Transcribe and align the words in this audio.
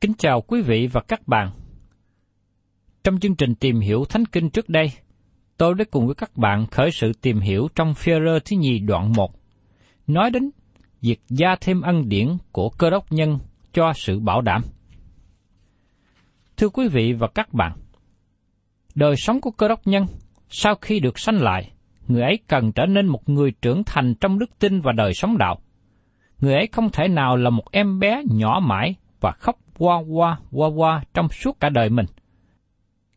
Kính 0.00 0.12
chào 0.18 0.40
quý 0.40 0.62
vị 0.62 0.86
và 0.86 1.00
các 1.08 1.28
bạn. 1.28 1.50
Trong 3.04 3.20
chương 3.20 3.36
trình 3.36 3.54
tìm 3.54 3.80
hiểu 3.80 4.04
Thánh 4.04 4.24
Kinh 4.24 4.50
trước 4.50 4.68
đây, 4.68 4.92
tôi 5.56 5.74
đã 5.74 5.84
cùng 5.90 6.06
với 6.06 6.14
các 6.14 6.36
bạn 6.36 6.66
khởi 6.66 6.90
sự 6.90 7.12
tìm 7.22 7.40
hiểu 7.40 7.68
trong 7.74 7.94
phi 7.94 8.12
rơ 8.12 8.38
thứ 8.38 8.56
nhì 8.56 8.78
đoạn 8.78 9.12
1, 9.16 9.30
nói 10.06 10.30
đến 10.30 10.50
việc 11.00 11.20
gia 11.28 11.56
thêm 11.60 11.80
ân 11.80 12.08
điển 12.08 12.28
của 12.52 12.68
cơ 12.68 12.90
đốc 12.90 13.12
nhân 13.12 13.38
cho 13.72 13.92
sự 13.94 14.20
bảo 14.20 14.40
đảm. 14.40 14.62
Thưa 16.56 16.68
quý 16.68 16.88
vị 16.88 17.12
và 17.12 17.28
các 17.34 17.54
bạn, 17.54 17.72
đời 18.94 19.14
sống 19.16 19.40
của 19.40 19.50
cơ 19.50 19.68
đốc 19.68 19.86
nhân 19.86 20.06
sau 20.48 20.74
khi 20.74 21.00
được 21.00 21.18
sanh 21.18 21.42
lại, 21.42 21.72
người 22.08 22.22
ấy 22.22 22.38
cần 22.48 22.72
trở 22.72 22.86
nên 22.86 23.06
một 23.06 23.28
người 23.28 23.50
trưởng 23.62 23.84
thành 23.84 24.14
trong 24.20 24.38
đức 24.38 24.58
tin 24.58 24.80
và 24.80 24.92
đời 24.92 25.14
sống 25.14 25.38
đạo. 25.38 25.58
Người 26.40 26.54
ấy 26.54 26.68
không 26.72 26.90
thể 26.92 27.08
nào 27.08 27.36
là 27.36 27.50
một 27.50 27.70
em 27.72 27.98
bé 27.98 28.22
nhỏ 28.30 28.60
mãi 28.62 28.94
và 29.20 29.32
khóc 29.32 29.58
qua 29.78 30.02
qua 30.08 30.38
qua 30.52 30.68
qua 30.68 31.02
trong 31.14 31.28
suốt 31.28 31.60
cả 31.60 31.68
đời 31.68 31.90
mình. 31.90 32.06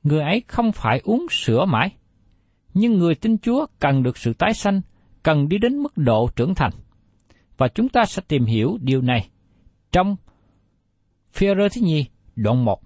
Người 0.04 0.22
ấy 0.22 0.44
không 0.48 0.72
phải 0.72 1.02
uống 1.04 1.26
sữa 1.30 1.66
mãi, 1.66 1.90
nhưng 2.74 2.98
người 2.98 3.16
tin 3.16 3.38
Chúa 3.38 3.66
cần 3.80 4.04
được 4.04 4.18
sự 4.18 4.34
tái 4.34 4.54
sanh, 4.54 4.82
cần 5.24 5.50
đi 5.50 5.58
đến 5.58 5.78
mức 5.78 5.98
độ 5.98 6.30
trưởng 6.36 6.56
thành. 6.56 6.72
Và 7.58 7.68
chúng 7.68 7.90
ta 7.90 8.06
sẽ 8.06 8.22
tìm 8.28 8.46
hiểu 8.46 8.78
điều 8.82 9.02
này 9.02 9.30
trong 9.92 10.16
phi 11.34 11.48
rơ 11.48 11.70
thứ 11.76 11.82
nhì 11.82 12.06
đoạn 12.36 12.66
1, 12.66 12.82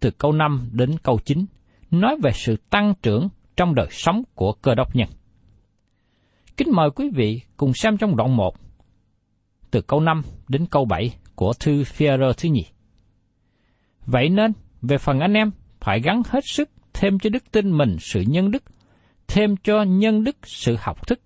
từ 0.00 0.10
câu 0.10 0.32
5 0.32 0.68
đến 0.72 0.98
câu 1.02 1.18
9, 1.24 1.46
nói 1.90 2.16
về 2.22 2.30
sự 2.34 2.56
tăng 2.70 2.94
trưởng 3.02 3.28
trong 3.56 3.74
đời 3.74 3.86
sống 3.90 4.22
của 4.34 4.52
cơ 4.52 4.74
đốc 4.74 4.96
nhân. 4.96 5.08
Kính 6.56 6.68
mời 6.72 6.90
quý 6.90 7.10
vị 7.14 7.40
cùng 7.56 7.72
xem 7.74 7.96
trong 7.96 8.16
đoạn 8.16 8.36
1, 8.36 8.54
từ 9.70 9.80
câu 9.80 10.00
5 10.00 10.22
đến 10.48 10.66
câu 10.66 10.84
7 10.84 11.10
của 11.34 11.52
thư 11.60 11.84
phi 11.84 12.06
rơ 12.06 12.32
thứ 12.36 12.48
nhì. 12.48 12.64
Vậy 14.06 14.28
nên, 14.28 14.52
về 14.82 14.98
phần 14.98 15.20
anh 15.20 15.32
em, 15.32 15.50
phải 15.80 16.00
gắn 16.00 16.22
hết 16.28 16.44
sức 16.44 16.70
thêm 16.94 17.18
cho 17.18 17.30
đức 17.30 17.52
tin 17.52 17.78
mình 17.78 17.96
sự 18.00 18.20
nhân 18.20 18.50
đức, 18.50 18.62
thêm 19.28 19.56
cho 19.56 19.82
nhân 19.82 20.24
đức 20.24 20.36
sự 20.42 20.76
học 20.80 21.06
thức, 21.06 21.20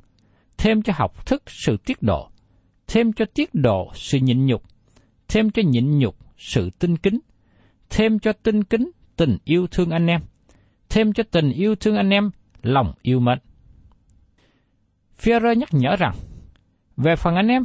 thêm 0.59 0.83
cho 0.83 0.93
học 0.97 1.27
thức 1.27 1.43
sự 1.47 1.77
tiết 1.77 2.03
độ, 2.03 2.31
thêm 2.87 3.13
cho 3.13 3.25
tiết 3.35 3.55
độ 3.55 3.91
sự 3.95 4.19
nhịn 4.19 4.47
nhục, 4.47 4.63
thêm 5.29 5.51
cho 5.51 5.63
nhịn 5.63 5.99
nhục 5.99 6.17
sự 6.39 6.71
tinh 6.79 6.97
kính, 6.97 7.19
thêm 7.91 8.19
cho 8.19 8.33
tinh 8.33 8.65
kính 8.65 8.91
tình 9.17 9.39
yêu 9.45 9.67
thương 9.67 9.91
anh 9.91 10.07
em, 10.07 10.21
thêm 10.89 11.13
cho 11.13 11.23
tình 11.31 11.51
yêu 11.51 11.77
thương 11.77 11.97
anh 11.97 12.11
em 12.11 12.31
lòng 12.63 12.93
yêu 13.03 13.21
mến. 13.21 13.39
Führer 15.21 15.55
nhắc 15.55 15.69
nhở 15.73 15.97
rằng, 15.97 16.15
về 16.97 17.17
phần 17.17 17.35
anh 17.35 17.49
em, 17.49 17.63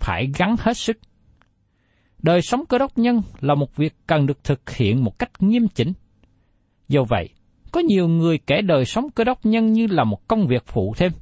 phải 0.00 0.30
gắn 0.38 0.56
hết 0.58 0.76
sức. 0.76 0.98
Đời 2.22 2.42
sống 2.42 2.66
cơ 2.66 2.78
đốc 2.78 2.98
nhân 2.98 3.22
là 3.40 3.54
một 3.54 3.76
việc 3.76 3.94
cần 4.06 4.26
được 4.26 4.44
thực 4.44 4.70
hiện 4.70 5.04
một 5.04 5.18
cách 5.18 5.30
nghiêm 5.40 5.68
chỉnh. 5.68 5.92
Do 6.88 7.04
vậy, 7.08 7.28
có 7.72 7.80
nhiều 7.80 8.08
người 8.08 8.38
kể 8.38 8.62
đời 8.62 8.84
sống 8.84 9.10
cơ 9.10 9.24
đốc 9.24 9.46
nhân 9.46 9.72
như 9.72 9.86
là 9.86 10.04
một 10.04 10.28
công 10.28 10.46
việc 10.46 10.62
phụ 10.66 10.94
thêm. 10.96 11.12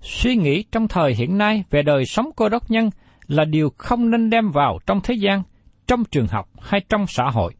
Suy 0.00 0.36
nghĩ 0.36 0.62
trong 0.72 0.88
thời 0.88 1.14
hiện 1.14 1.38
nay 1.38 1.64
về 1.70 1.82
đời 1.82 2.04
sống 2.04 2.30
cơ 2.36 2.48
đốc 2.48 2.70
nhân 2.70 2.90
là 3.26 3.44
điều 3.44 3.72
không 3.78 4.10
nên 4.10 4.30
đem 4.30 4.50
vào 4.50 4.78
trong 4.86 5.00
thế 5.04 5.14
gian, 5.14 5.42
trong 5.86 6.04
trường 6.04 6.26
học 6.26 6.48
hay 6.60 6.80
trong 6.88 7.04
xã 7.08 7.24
hội. 7.32 7.54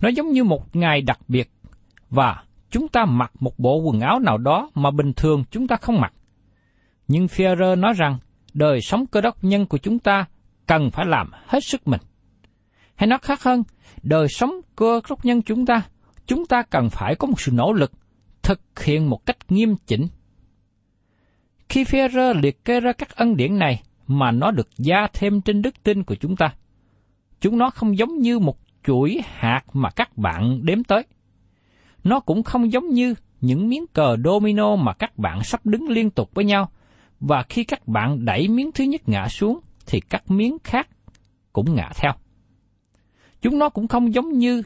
Nó 0.00 0.08
giống 0.08 0.30
như 0.30 0.44
một 0.44 0.76
ngày 0.76 1.02
đặc 1.02 1.18
biệt 1.28 1.50
và 2.10 2.42
chúng 2.70 2.88
ta 2.88 3.04
mặc 3.04 3.32
một 3.40 3.58
bộ 3.58 3.76
quần 3.76 4.00
áo 4.00 4.18
nào 4.18 4.38
đó 4.38 4.70
mà 4.74 4.90
bình 4.90 5.12
thường 5.12 5.44
chúng 5.50 5.68
ta 5.68 5.76
không 5.76 6.00
mặc. 6.00 6.12
Nhưng 7.08 7.26
Führer 7.26 7.80
nói 7.80 7.92
rằng 7.96 8.18
đời 8.54 8.80
sống 8.80 9.06
cơ 9.06 9.20
đốc 9.20 9.44
nhân 9.44 9.66
của 9.66 9.78
chúng 9.78 9.98
ta 9.98 10.26
cần 10.66 10.90
phải 10.90 11.06
làm 11.06 11.30
hết 11.46 11.64
sức 11.64 11.88
mình. 11.88 12.00
Hay 12.94 13.06
nói 13.06 13.18
khác 13.22 13.42
hơn, 13.42 13.62
đời 14.02 14.28
sống 14.28 14.60
cơ 14.76 15.00
đốc 15.08 15.24
nhân 15.24 15.42
chúng 15.42 15.66
ta, 15.66 15.82
chúng 16.26 16.46
ta 16.46 16.62
cần 16.62 16.90
phải 16.90 17.14
có 17.14 17.26
một 17.26 17.40
sự 17.40 17.52
nỗ 17.52 17.72
lực 17.72 17.92
thực 18.42 18.60
hiện 18.80 19.10
một 19.10 19.26
cách 19.26 19.36
nghiêm 19.48 19.76
chỉnh. 19.86 20.06
Khi 21.68 21.84
Führer 21.84 22.40
liệt 22.40 22.64
kê 22.64 22.80
ra 22.80 22.92
các 22.92 23.16
ân 23.16 23.36
điển 23.36 23.58
này 23.58 23.82
mà 24.06 24.30
nó 24.30 24.50
được 24.50 24.68
gia 24.78 25.06
thêm 25.12 25.40
trên 25.40 25.62
đức 25.62 25.82
tin 25.82 26.04
của 26.04 26.14
chúng 26.14 26.36
ta, 26.36 26.54
chúng 27.40 27.58
nó 27.58 27.70
không 27.70 27.98
giống 27.98 28.18
như 28.18 28.38
một 28.38 28.58
chuỗi 28.84 29.20
hạt 29.26 29.62
mà 29.72 29.90
các 29.90 30.16
bạn 30.16 30.60
đếm 30.64 30.84
tới. 30.84 31.02
Nó 32.04 32.20
cũng 32.20 32.42
không 32.42 32.72
giống 32.72 32.88
như 32.88 33.14
những 33.40 33.68
miếng 33.68 33.86
cờ 33.86 34.16
domino 34.24 34.76
mà 34.76 34.92
các 34.92 35.18
bạn 35.18 35.44
sắp 35.44 35.66
đứng 35.66 35.88
liên 35.88 36.10
tục 36.10 36.30
với 36.34 36.44
nhau, 36.44 36.70
và 37.20 37.42
khi 37.48 37.64
các 37.64 37.88
bạn 37.88 38.24
đẩy 38.24 38.48
miếng 38.48 38.72
thứ 38.72 38.84
nhất 38.84 39.08
ngã 39.08 39.28
xuống, 39.28 39.60
thì 39.86 40.00
các 40.00 40.30
miếng 40.30 40.56
khác 40.64 40.88
cũng 41.52 41.74
ngã 41.74 41.90
theo. 41.94 42.12
Chúng 43.42 43.58
nó 43.58 43.68
cũng 43.68 43.88
không 43.88 44.14
giống 44.14 44.32
như 44.32 44.62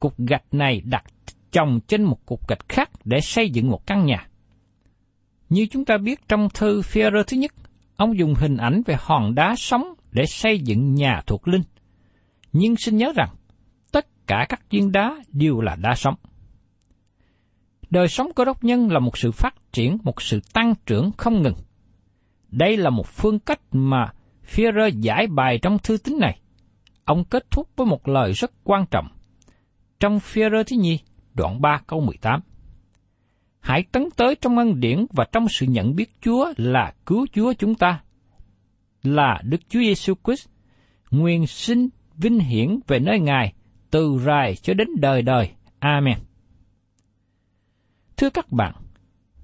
cục 0.00 0.18
gạch 0.18 0.44
này 0.52 0.82
đặt 0.84 1.04
chồng 1.52 1.80
trên 1.86 2.02
một 2.02 2.26
cục 2.26 2.48
gạch 2.48 2.68
khác 2.68 2.90
để 3.04 3.20
xây 3.20 3.50
dựng 3.50 3.70
một 3.70 3.86
căn 3.86 4.06
nhà. 4.06 4.26
Như 5.48 5.66
chúng 5.70 5.84
ta 5.84 5.98
biết 5.98 6.28
trong 6.28 6.48
thư 6.54 6.80
Führer 6.80 7.24
thứ 7.26 7.36
nhất, 7.36 7.52
ông 7.96 8.18
dùng 8.18 8.34
hình 8.34 8.56
ảnh 8.56 8.82
về 8.86 8.96
hòn 8.98 9.34
đá 9.34 9.54
sống 9.56 9.94
để 10.12 10.26
xây 10.26 10.58
dựng 10.58 10.94
nhà 10.94 11.20
thuộc 11.26 11.48
linh. 11.48 11.62
Nhưng 12.52 12.76
xin 12.76 12.96
nhớ 12.96 13.12
rằng, 13.16 13.28
tất 13.92 14.06
cả 14.26 14.46
các 14.48 14.70
viên 14.70 14.92
đá 14.92 15.16
đều 15.32 15.60
là 15.60 15.76
đá 15.76 15.94
sống. 15.94 16.14
Đời 17.90 18.08
sống 18.08 18.32
cơ 18.36 18.44
đốc 18.44 18.64
nhân 18.64 18.90
là 18.90 18.98
một 18.98 19.18
sự 19.18 19.32
phát 19.32 19.54
triển, 19.72 19.98
một 20.02 20.22
sự 20.22 20.40
tăng 20.52 20.74
trưởng 20.86 21.10
không 21.16 21.42
ngừng. 21.42 21.56
Đây 22.48 22.76
là 22.76 22.90
một 22.90 23.06
phương 23.06 23.38
cách 23.38 23.60
mà 23.72 24.12
Führer 24.54 25.00
giải 25.00 25.26
bài 25.26 25.58
trong 25.62 25.78
thư 25.78 25.96
tín 25.96 26.18
này. 26.18 26.40
Ông 27.04 27.24
kết 27.24 27.50
thúc 27.50 27.68
với 27.76 27.86
một 27.86 28.08
lời 28.08 28.32
rất 28.32 28.52
quan 28.64 28.86
trọng. 28.90 29.08
Trong 30.00 30.18
Führer 30.18 30.64
thứ 30.64 30.76
nhì, 30.76 30.98
đoạn 31.34 31.60
3 31.60 31.80
câu 31.86 32.00
18. 32.00 32.40
Hãy 33.60 33.84
tấn 33.92 34.08
tới 34.16 34.34
trong 34.34 34.58
ân 34.58 34.80
điển 34.80 35.06
và 35.12 35.24
trong 35.32 35.46
sự 35.48 35.66
nhận 35.66 35.94
biết 35.94 36.10
Chúa 36.20 36.52
là 36.56 36.92
cứu 37.06 37.26
Chúa 37.32 37.52
chúng 37.52 37.74
ta, 37.74 38.02
là 39.02 39.40
Đức 39.44 39.60
Chúa 39.68 39.80
Giêsu 39.80 40.14
Christ, 40.24 40.48
nguyên 41.10 41.46
sinh 41.46 41.88
vinh 42.16 42.38
hiển 42.38 42.80
về 42.86 42.98
nơi 42.98 43.20
Ngài 43.20 43.52
từ 43.90 44.18
rài 44.26 44.54
cho 44.54 44.74
đến 44.74 44.88
đời 45.00 45.22
đời. 45.22 45.50
Amen. 45.78 46.18
Thưa 48.16 48.30
các 48.30 48.52
bạn, 48.52 48.74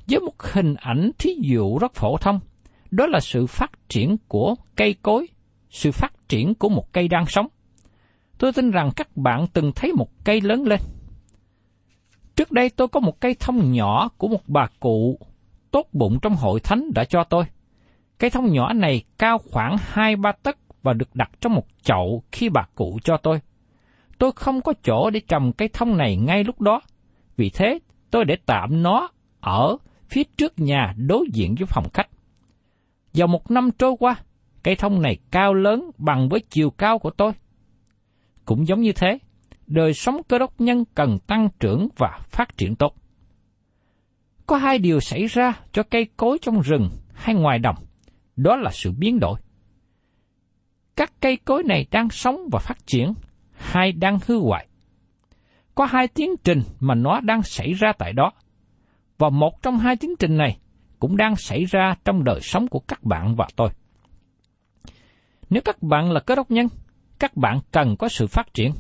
với 0.08 0.20
một 0.20 0.42
hình 0.42 0.74
ảnh 0.74 1.10
thí 1.18 1.30
dụ 1.40 1.78
rất 1.78 1.94
phổ 1.94 2.16
thông, 2.16 2.40
đó 2.90 3.06
là 3.06 3.20
sự 3.20 3.46
phát 3.46 3.70
triển 3.88 4.16
của 4.28 4.54
cây 4.76 4.94
cối, 5.02 5.28
sự 5.70 5.92
phát 5.92 6.28
triển 6.28 6.54
của 6.54 6.68
một 6.68 6.92
cây 6.92 7.08
đang 7.08 7.26
sống. 7.26 7.46
Tôi 8.38 8.52
tin 8.52 8.70
rằng 8.70 8.90
các 8.96 9.16
bạn 9.16 9.46
từng 9.52 9.72
thấy 9.72 9.92
một 9.92 10.24
cây 10.24 10.40
lớn 10.40 10.62
lên. 10.66 10.80
Trước 12.36 12.52
đây 12.52 12.70
tôi 12.70 12.88
có 12.88 13.00
một 13.00 13.20
cây 13.20 13.36
thông 13.40 13.72
nhỏ 13.72 14.08
của 14.16 14.28
một 14.28 14.42
bà 14.46 14.66
cụ 14.80 15.18
tốt 15.70 15.86
bụng 15.92 16.18
trong 16.22 16.34
hội 16.34 16.60
thánh 16.60 16.90
đã 16.94 17.04
cho 17.04 17.24
tôi. 17.24 17.44
Cây 18.18 18.30
thông 18.30 18.52
nhỏ 18.52 18.72
này 18.72 19.02
cao 19.18 19.38
khoảng 19.38 19.76
2-3 19.94 20.32
tấc 20.42 20.58
và 20.82 20.92
được 20.92 21.14
đặt 21.14 21.30
trong 21.40 21.54
một 21.54 21.66
chậu 21.82 22.22
khi 22.32 22.48
bà 22.48 22.62
cụ 22.74 22.98
cho 23.04 23.16
tôi. 23.16 23.40
Tôi 24.18 24.32
không 24.32 24.60
có 24.60 24.72
chỗ 24.82 25.10
để 25.10 25.20
trồng 25.28 25.52
cây 25.52 25.68
thông 25.72 25.96
này 25.96 26.16
ngay 26.16 26.44
lúc 26.44 26.60
đó, 26.60 26.80
vì 27.36 27.50
thế 27.50 27.78
tôi 28.10 28.24
để 28.24 28.36
tạm 28.46 28.82
nó 28.82 29.08
ở 29.40 29.76
phía 30.08 30.22
trước 30.36 30.58
nhà 30.58 30.94
đối 30.96 31.26
diện 31.32 31.54
với 31.58 31.66
phòng 31.66 31.88
khách. 31.94 32.08
Vào 33.14 33.28
một 33.28 33.50
năm 33.50 33.70
trôi 33.78 33.94
qua, 33.98 34.22
cây 34.62 34.76
thông 34.76 35.02
này 35.02 35.18
cao 35.30 35.54
lớn 35.54 35.90
bằng 35.98 36.28
với 36.28 36.40
chiều 36.50 36.70
cao 36.70 36.98
của 36.98 37.10
tôi. 37.10 37.32
Cũng 38.44 38.66
giống 38.66 38.80
như 38.80 38.92
thế, 38.92 39.18
đời 39.66 39.94
sống 39.94 40.22
cơ 40.28 40.38
đốc 40.38 40.60
nhân 40.60 40.84
cần 40.94 41.18
tăng 41.18 41.48
trưởng 41.60 41.88
và 41.96 42.18
phát 42.28 42.56
triển 42.56 42.76
tốt. 42.76 42.94
Có 44.46 44.56
hai 44.56 44.78
điều 44.78 45.00
xảy 45.00 45.26
ra 45.26 45.60
cho 45.72 45.82
cây 45.82 46.06
cối 46.16 46.38
trong 46.42 46.60
rừng 46.60 46.90
hay 47.12 47.34
ngoài 47.34 47.58
đồng, 47.58 47.76
đó 48.36 48.56
là 48.56 48.70
sự 48.70 48.92
biến 48.92 49.20
đổi. 49.20 49.40
Các 50.96 51.12
cây 51.20 51.36
cối 51.36 51.62
này 51.62 51.86
đang 51.90 52.10
sống 52.10 52.48
và 52.52 52.58
phát 52.58 52.86
triển, 52.86 53.14
hay 53.52 53.92
đang 53.92 54.18
hư 54.26 54.38
hoại. 54.38 54.68
Có 55.74 55.84
hai 55.84 56.08
tiến 56.08 56.30
trình 56.44 56.62
mà 56.80 56.94
nó 56.94 57.20
đang 57.20 57.42
xảy 57.42 57.72
ra 57.72 57.92
tại 57.98 58.12
đó, 58.12 58.32
và 59.18 59.30
một 59.30 59.62
trong 59.62 59.78
hai 59.78 59.96
tiến 59.96 60.10
trình 60.18 60.36
này 60.36 60.58
cũng 60.98 61.16
đang 61.16 61.36
xảy 61.36 61.64
ra 61.64 61.94
trong 62.04 62.24
đời 62.24 62.40
sống 62.42 62.68
của 62.68 62.80
các 62.88 63.04
bạn 63.04 63.34
và 63.36 63.48
tôi. 63.56 63.68
Nếu 65.50 65.62
các 65.64 65.82
bạn 65.82 66.10
là 66.10 66.20
cơ 66.20 66.34
đốc 66.34 66.50
nhân, 66.50 66.66
các 67.18 67.36
bạn 67.36 67.58
cần 67.72 67.96
có 67.96 68.08
sự 68.08 68.26
phát 68.26 68.54
triển. 68.54 68.72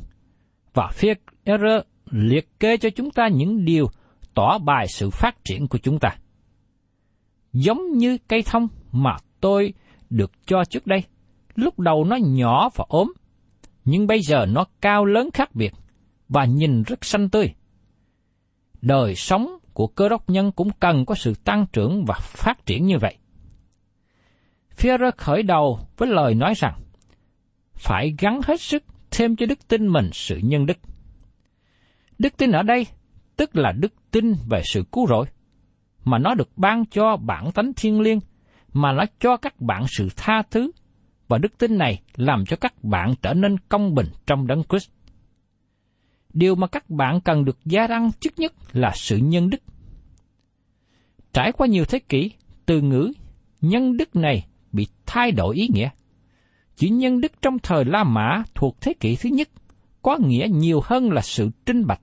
Và 0.74 0.90
phía 0.92 1.14
error 1.44 1.82
liệt 2.10 2.60
kê 2.60 2.76
cho 2.76 2.90
chúng 2.90 3.10
ta 3.10 3.28
những 3.28 3.64
điều 3.64 3.86
tỏ 4.34 4.58
bài 4.58 4.86
sự 4.88 5.10
phát 5.10 5.44
triển 5.44 5.68
của 5.68 5.78
chúng 5.78 5.98
ta. 5.98 6.08
Giống 7.52 7.92
như 7.92 8.18
cây 8.28 8.42
thông 8.46 8.68
mà 8.92 9.16
tôi 9.40 9.72
được 10.10 10.30
cho 10.46 10.64
trước 10.64 10.86
đây, 10.86 11.02
lúc 11.54 11.78
đầu 11.78 12.04
nó 12.04 12.16
nhỏ 12.16 12.68
và 12.76 12.84
ốm, 12.88 13.12
nhưng 13.84 14.06
bây 14.06 14.20
giờ 14.20 14.46
nó 14.46 14.64
cao 14.80 15.04
lớn 15.04 15.30
khác 15.34 15.54
biệt 15.54 15.72
và 16.28 16.44
nhìn 16.44 16.82
rất 16.82 17.04
xanh 17.04 17.28
tươi. 17.30 17.54
Đời 18.82 19.14
sống 19.14 19.58
của 19.78 19.86
cơ 19.86 20.08
đốc 20.08 20.30
nhân 20.30 20.52
cũng 20.52 20.70
cần 20.80 21.04
có 21.04 21.14
sự 21.14 21.34
tăng 21.44 21.66
trưởng 21.72 22.04
và 22.04 22.14
phát 22.20 22.66
triển 22.66 22.86
như 22.86 22.98
vậy. 22.98 23.16
Führer 24.76 25.10
khởi 25.16 25.42
đầu 25.42 25.80
với 25.96 26.08
lời 26.08 26.34
nói 26.34 26.54
rằng, 26.56 26.80
phải 27.74 28.14
gắn 28.18 28.40
hết 28.44 28.60
sức 28.60 28.82
thêm 29.10 29.36
cho 29.36 29.46
đức 29.46 29.68
tin 29.68 29.86
mình 29.86 30.10
sự 30.12 30.40
nhân 30.42 30.66
đức. 30.66 30.78
Đức 32.18 32.36
tin 32.36 32.52
ở 32.52 32.62
đây 32.62 32.86
tức 33.36 33.56
là 33.56 33.72
đức 33.72 33.92
tin 34.10 34.32
về 34.50 34.62
sự 34.64 34.84
cứu 34.92 35.06
rỗi, 35.06 35.26
mà 36.04 36.18
nó 36.18 36.34
được 36.34 36.48
ban 36.56 36.86
cho 36.86 37.16
bản 37.16 37.52
tánh 37.52 37.72
thiên 37.76 38.00
liêng, 38.00 38.18
mà 38.72 38.92
nó 38.92 39.04
cho 39.20 39.36
các 39.36 39.60
bạn 39.60 39.84
sự 39.88 40.08
tha 40.16 40.42
thứ, 40.50 40.70
và 41.28 41.38
đức 41.38 41.58
tin 41.58 41.78
này 41.78 42.02
làm 42.16 42.44
cho 42.46 42.56
các 42.56 42.84
bạn 42.84 43.14
trở 43.22 43.34
nên 43.34 43.56
công 43.68 43.94
bình 43.94 44.06
trong 44.26 44.46
đấng 44.46 44.62
Christ. 44.68 44.90
Điều 46.38 46.54
mà 46.54 46.66
các 46.66 46.90
bạn 46.90 47.20
cần 47.20 47.44
được 47.44 47.58
gia 47.64 47.86
tăng 47.86 48.10
trước 48.20 48.38
nhất 48.38 48.52
là 48.72 48.92
sự 48.94 49.16
nhân 49.16 49.50
đức. 49.50 49.62
Trải 51.32 51.52
qua 51.52 51.66
nhiều 51.66 51.84
thế 51.84 51.98
kỷ, 51.98 52.32
từ 52.66 52.80
ngữ 52.80 53.12
nhân 53.60 53.96
đức 53.96 54.16
này 54.16 54.46
bị 54.72 54.86
thay 55.06 55.32
đổi 55.32 55.56
ý 55.56 55.68
nghĩa. 55.72 55.90
Chữ 56.76 56.88
nhân 56.88 57.20
đức 57.20 57.32
trong 57.42 57.58
thời 57.58 57.84
La 57.84 58.04
Mã 58.04 58.42
thuộc 58.54 58.80
thế 58.80 58.94
kỷ 59.00 59.16
thứ 59.16 59.30
nhất 59.30 59.48
có 60.02 60.18
nghĩa 60.20 60.46
nhiều 60.50 60.80
hơn 60.84 61.10
là 61.10 61.22
sự 61.22 61.50
trinh 61.66 61.86
bạch. 61.86 62.00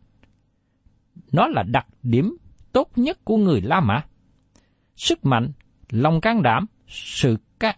Nó 1.31 1.47
là 1.47 1.63
đặc 1.63 1.87
điểm 2.03 2.37
tốt 2.71 2.91
nhất 2.95 3.25
của 3.25 3.37
người 3.37 3.61
La 3.61 3.79
Mã. 3.79 4.05
Sức 4.95 5.25
mạnh, 5.25 5.51
lòng 5.89 6.21
can 6.21 6.43
đảm, 6.43 6.65
sự 6.87 7.37
ca, 7.59 7.77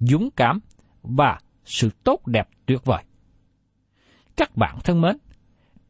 dũng 0.00 0.30
cảm 0.30 0.60
và 1.02 1.38
sự 1.64 1.90
tốt 2.04 2.26
đẹp 2.26 2.48
tuyệt 2.66 2.84
vời. 2.84 3.02
Các 4.36 4.56
bạn 4.56 4.78
thân 4.84 5.00
mến, 5.00 5.16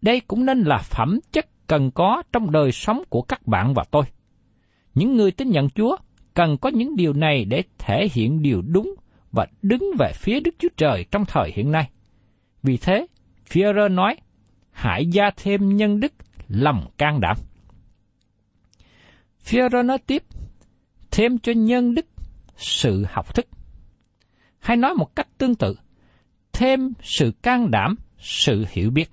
đây 0.02 0.20
cũng 0.20 0.46
nên 0.46 0.62
là 0.62 0.78
phẩm 0.78 1.18
chất 1.32 1.46
cần 1.66 1.90
có 1.90 2.22
trong 2.32 2.50
đời 2.50 2.72
sống 2.72 3.02
của 3.08 3.22
các 3.22 3.46
bạn 3.46 3.74
và 3.74 3.84
tôi. 3.90 4.04
Những 4.94 5.16
người 5.16 5.30
tin 5.30 5.50
nhận 5.50 5.70
Chúa 5.70 5.96
cần 6.34 6.56
có 6.58 6.68
những 6.68 6.96
điều 6.96 7.12
này 7.12 7.44
để 7.44 7.62
thể 7.78 8.08
hiện 8.12 8.42
điều 8.42 8.62
đúng 8.62 8.94
và 9.32 9.46
đứng 9.62 9.84
về 9.98 10.12
phía 10.14 10.40
Đức 10.40 10.54
Chúa 10.58 10.68
Trời 10.76 11.04
trong 11.10 11.24
thời 11.24 11.52
hiện 11.54 11.72
nay. 11.72 11.90
Vì 12.62 12.76
thế, 12.76 13.06
Führer 13.48 13.94
nói, 13.94 14.16
hãy 14.70 15.06
gia 15.06 15.30
thêm 15.36 15.76
nhân 15.76 16.00
đức, 16.00 16.12
lòng 16.48 16.86
can 16.98 17.20
đảm. 17.20 17.36
Führer 19.44 19.86
nói 19.86 19.98
tiếp, 19.98 20.22
thêm 21.10 21.38
cho 21.38 21.52
nhân 21.52 21.94
đức 21.94 22.06
sự 22.56 23.04
học 23.08 23.34
thức. 23.34 23.46
Hay 24.58 24.76
nói 24.76 24.94
một 24.94 25.16
cách 25.16 25.28
tương 25.38 25.54
tự, 25.54 25.76
thêm 26.52 26.92
sự 27.02 27.32
can 27.42 27.70
đảm, 27.70 27.96
sự 28.18 28.64
hiểu 28.70 28.90
biết. 28.90 29.10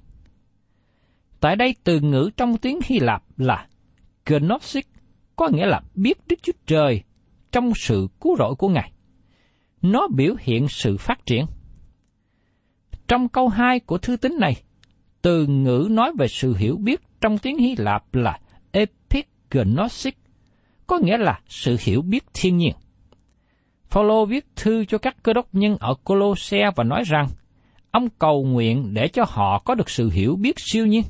Tại 1.39 1.55
đây 1.55 1.75
từ 1.83 1.99
ngữ 1.99 2.29
trong 2.37 2.57
tiếng 2.57 2.79
Hy 2.85 2.99
Lạp 2.99 3.23
là 3.37 3.67
gnosis, 4.25 4.85
có 5.35 5.49
nghĩa 5.53 5.65
là 5.65 5.81
biết 5.95 6.17
Đức 6.27 6.35
Chúa 6.43 6.53
Trời 6.65 7.03
trong 7.51 7.71
sự 7.75 8.07
cứu 8.21 8.35
rỗi 8.37 8.55
của 8.55 8.69
Ngài. 8.69 8.91
Nó 9.81 10.07
biểu 10.15 10.35
hiện 10.39 10.67
sự 10.67 10.97
phát 10.97 11.25
triển. 11.25 11.45
Trong 13.07 13.29
câu 13.29 13.47
2 13.47 13.79
của 13.79 13.97
thư 13.97 14.17
tín 14.17 14.37
này, 14.39 14.53
từ 15.21 15.47
ngữ 15.47 15.87
nói 15.91 16.11
về 16.19 16.27
sự 16.27 16.55
hiểu 16.55 16.77
biết 16.77 17.01
trong 17.21 17.37
tiếng 17.37 17.57
Hy 17.57 17.75
Lạp 17.77 18.15
là 18.15 18.39
epignosis, 18.71 20.13
có 20.87 20.99
nghĩa 20.99 21.17
là 21.17 21.39
sự 21.47 21.77
hiểu 21.79 22.01
biết 22.01 22.23
thiên 22.33 22.57
nhiên. 22.57 22.73
Phaolô 23.89 24.25
viết 24.25 24.45
thư 24.55 24.85
cho 24.85 24.97
các 24.97 25.23
cơ 25.23 25.33
đốc 25.33 25.47
nhân 25.55 25.77
ở 25.79 25.93
Colosse 26.03 26.71
và 26.75 26.83
nói 26.83 27.03
rằng 27.05 27.27
ông 27.91 28.09
cầu 28.19 28.43
nguyện 28.43 28.93
để 28.93 29.07
cho 29.07 29.25
họ 29.27 29.59
có 29.59 29.75
được 29.75 29.89
sự 29.89 30.09
hiểu 30.09 30.35
biết 30.35 30.55
siêu 30.57 30.85
nhiên. 30.85 31.03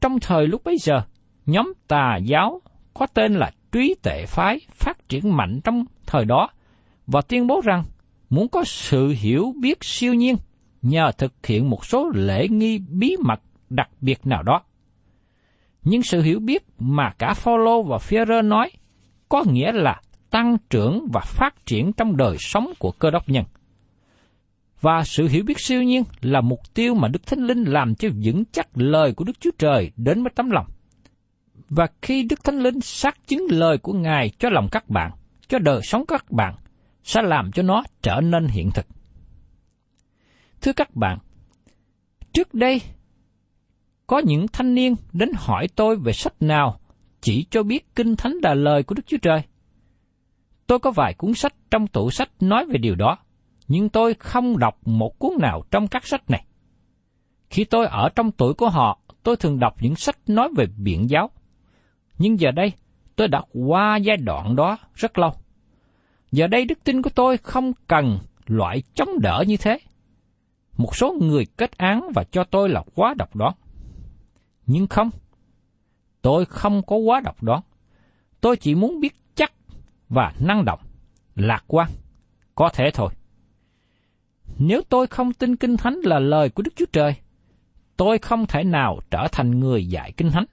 Trong 0.00 0.20
thời 0.20 0.46
lúc 0.46 0.64
bấy 0.64 0.76
giờ, 0.78 1.02
nhóm 1.46 1.72
tà 1.88 2.16
giáo 2.16 2.60
có 2.94 3.06
tên 3.06 3.34
là 3.34 3.50
trí 3.72 3.94
tệ 4.02 4.26
phái 4.26 4.60
phát 4.70 5.08
triển 5.08 5.36
mạnh 5.36 5.60
trong 5.64 5.84
thời 6.06 6.24
đó 6.24 6.48
và 7.06 7.20
tuyên 7.20 7.46
bố 7.46 7.60
rằng 7.64 7.84
muốn 8.30 8.48
có 8.48 8.64
sự 8.64 9.08
hiểu 9.08 9.54
biết 9.60 9.78
siêu 9.80 10.14
nhiên 10.14 10.36
nhờ 10.82 11.12
thực 11.18 11.46
hiện 11.46 11.70
một 11.70 11.84
số 11.84 12.10
lễ 12.14 12.48
nghi 12.48 12.78
bí 12.78 13.16
mật 13.24 13.40
đặc 13.70 13.88
biệt 14.00 14.26
nào 14.26 14.42
đó. 14.42 14.62
Nhưng 15.82 16.02
sự 16.02 16.22
hiểu 16.22 16.40
biết 16.40 16.62
mà 16.78 17.10
cả 17.18 17.34
Phaolô 17.34 17.82
và 17.82 17.96
Führer 17.96 18.48
nói 18.48 18.70
có 19.28 19.44
nghĩa 19.46 19.72
là 19.72 20.00
tăng 20.30 20.56
trưởng 20.70 21.06
và 21.12 21.20
phát 21.20 21.66
triển 21.66 21.92
trong 21.92 22.16
đời 22.16 22.36
sống 22.38 22.72
của 22.78 22.90
cơ 22.90 23.10
đốc 23.10 23.28
nhân. 23.28 23.44
Và 24.80 25.02
sự 25.04 25.28
hiểu 25.28 25.44
biết 25.44 25.60
siêu 25.60 25.82
nhiên 25.82 26.04
là 26.20 26.40
mục 26.40 26.60
tiêu 26.74 26.94
mà 26.94 27.08
Đức 27.08 27.26
Thánh 27.26 27.40
Linh 27.40 27.64
làm 27.64 27.94
cho 27.94 28.08
vững 28.24 28.44
chắc 28.52 28.68
lời 28.74 29.12
của 29.12 29.24
Đức 29.24 29.40
Chúa 29.40 29.50
Trời 29.58 29.90
đến 29.96 30.22
với 30.22 30.32
tấm 30.34 30.50
lòng. 30.50 30.66
Và 31.68 31.86
khi 32.02 32.22
Đức 32.22 32.44
Thánh 32.44 32.58
Linh 32.58 32.80
xác 32.80 33.26
chứng 33.26 33.46
lời 33.50 33.78
của 33.78 33.92
Ngài 33.92 34.30
cho 34.38 34.48
lòng 34.50 34.68
các 34.72 34.88
bạn, 34.88 35.10
cho 35.48 35.58
đời 35.58 35.80
sống 35.82 36.04
các 36.08 36.30
bạn, 36.30 36.54
sẽ 37.02 37.22
làm 37.22 37.52
cho 37.52 37.62
nó 37.62 37.82
trở 38.02 38.20
nên 38.20 38.46
hiện 38.46 38.70
thực. 38.70 38.86
Thưa 40.60 40.72
các 40.72 40.96
bạn, 40.96 41.18
trước 42.32 42.54
đây 42.54 42.80
có 44.06 44.18
những 44.18 44.46
thanh 44.52 44.74
niên 44.74 44.94
đến 45.12 45.30
hỏi 45.36 45.68
tôi 45.76 45.96
về 45.96 46.12
sách 46.12 46.34
nào 46.40 46.80
chỉ 47.20 47.46
cho 47.50 47.62
biết 47.62 47.94
Kinh 47.94 48.16
Thánh 48.16 48.34
là 48.42 48.54
lời 48.54 48.82
của 48.82 48.94
Đức 48.94 49.02
Chúa 49.06 49.16
Trời. 49.22 49.42
Tôi 50.66 50.78
có 50.78 50.90
vài 50.90 51.14
cuốn 51.14 51.34
sách 51.34 51.54
trong 51.70 51.86
tủ 51.86 52.10
sách 52.10 52.30
nói 52.40 52.66
về 52.66 52.78
điều 52.78 52.94
đó, 52.94 53.18
nhưng 53.70 53.88
tôi 53.88 54.14
không 54.14 54.58
đọc 54.58 54.78
một 54.84 55.18
cuốn 55.18 55.32
nào 55.40 55.62
trong 55.70 55.88
các 55.88 56.06
sách 56.06 56.30
này. 56.30 56.44
Khi 57.50 57.64
tôi 57.64 57.86
ở 57.86 58.08
trong 58.08 58.32
tuổi 58.32 58.54
của 58.54 58.68
họ, 58.68 58.98
tôi 59.22 59.36
thường 59.36 59.58
đọc 59.58 59.74
những 59.80 59.96
sách 59.96 60.16
nói 60.26 60.48
về 60.56 60.66
biển 60.76 61.10
giáo. 61.10 61.30
Nhưng 62.18 62.40
giờ 62.40 62.50
đây, 62.50 62.72
tôi 63.16 63.28
đã 63.28 63.42
qua 63.52 63.96
giai 63.96 64.16
đoạn 64.16 64.56
đó 64.56 64.78
rất 64.94 65.18
lâu. 65.18 65.32
Giờ 66.32 66.46
đây 66.46 66.64
đức 66.64 66.78
tin 66.84 67.02
của 67.02 67.10
tôi 67.10 67.36
không 67.36 67.72
cần 67.86 68.18
loại 68.46 68.82
chống 68.94 69.08
đỡ 69.22 69.44
như 69.46 69.56
thế. 69.56 69.78
Một 70.76 70.96
số 70.96 71.16
người 71.20 71.46
kết 71.56 71.78
án 71.78 72.08
và 72.14 72.24
cho 72.24 72.44
tôi 72.44 72.68
là 72.68 72.82
quá 72.94 73.14
độc 73.18 73.36
đoán. 73.36 73.54
Nhưng 74.66 74.86
không, 74.86 75.10
tôi 76.22 76.44
không 76.44 76.82
có 76.82 76.96
quá 76.96 77.20
độc 77.20 77.42
đoán. 77.42 77.60
Tôi 78.40 78.56
chỉ 78.56 78.74
muốn 78.74 79.00
biết 79.00 79.14
chắc 79.34 79.52
và 80.08 80.32
năng 80.40 80.64
động, 80.64 80.80
lạc 81.34 81.64
quan, 81.66 81.88
có 82.54 82.68
thể 82.68 82.90
thôi. 82.94 83.10
Nếu 84.62 84.82
tôi 84.88 85.06
không 85.06 85.32
tin 85.32 85.56
Kinh 85.56 85.76
Thánh 85.76 86.00
là 86.04 86.18
lời 86.18 86.50
của 86.50 86.62
Đức 86.62 86.70
Chúa 86.76 86.86
Trời, 86.92 87.14
tôi 87.96 88.18
không 88.18 88.46
thể 88.46 88.64
nào 88.64 89.00
trở 89.10 89.26
thành 89.32 89.60
người 89.60 89.86
dạy 89.86 90.12
Kinh 90.16 90.30
Thánh. 90.30 90.44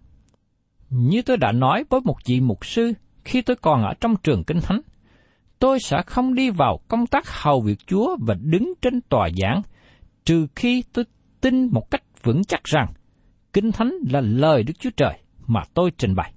Như 0.90 1.22
tôi 1.22 1.38
đã 1.38 1.52
nói 1.52 1.84
với 1.90 2.02
một 2.04 2.18
vị 2.26 2.40
mục 2.40 2.66
sư 2.66 2.94
khi 3.26 3.42
tôi 3.42 3.56
còn 3.56 3.84
ở 3.84 3.94
trong 4.02 4.16
trường 4.24 4.44
Kinh 4.44 4.62
Thánh, 4.62 4.82
tôi 5.60 5.80
sẽ 5.80 6.02
không 6.06 6.34
đi 6.34 6.50
vào 6.50 6.80
công 6.88 7.08
tác 7.08 7.24
hầu 7.28 7.62
việc 7.62 7.88
Chúa 7.88 8.18
và 8.28 8.34
đứng 8.34 8.74
trên 8.82 9.02
tòa 9.02 9.30
giảng, 9.42 9.62
trừ 10.26 10.48
khi 10.56 10.84
tôi 10.94 11.06
tin 11.42 11.66
một 11.72 11.92
cách 11.92 12.04
vững 12.24 12.44
chắc 12.44 12.64
rằng 12.64 12.94
Kinh 13.54 13.72
Thánh 13.72 13.94
là 14.10 14.22
lời 14.22 14.64
Đức 14.64 14.74
Chúa 14.80 14.92
Trời 14.98 15.14
mà 15.48 15.62
tôi 15.74 15.92
trình 15.98 16.16
bày. 16.16 16.34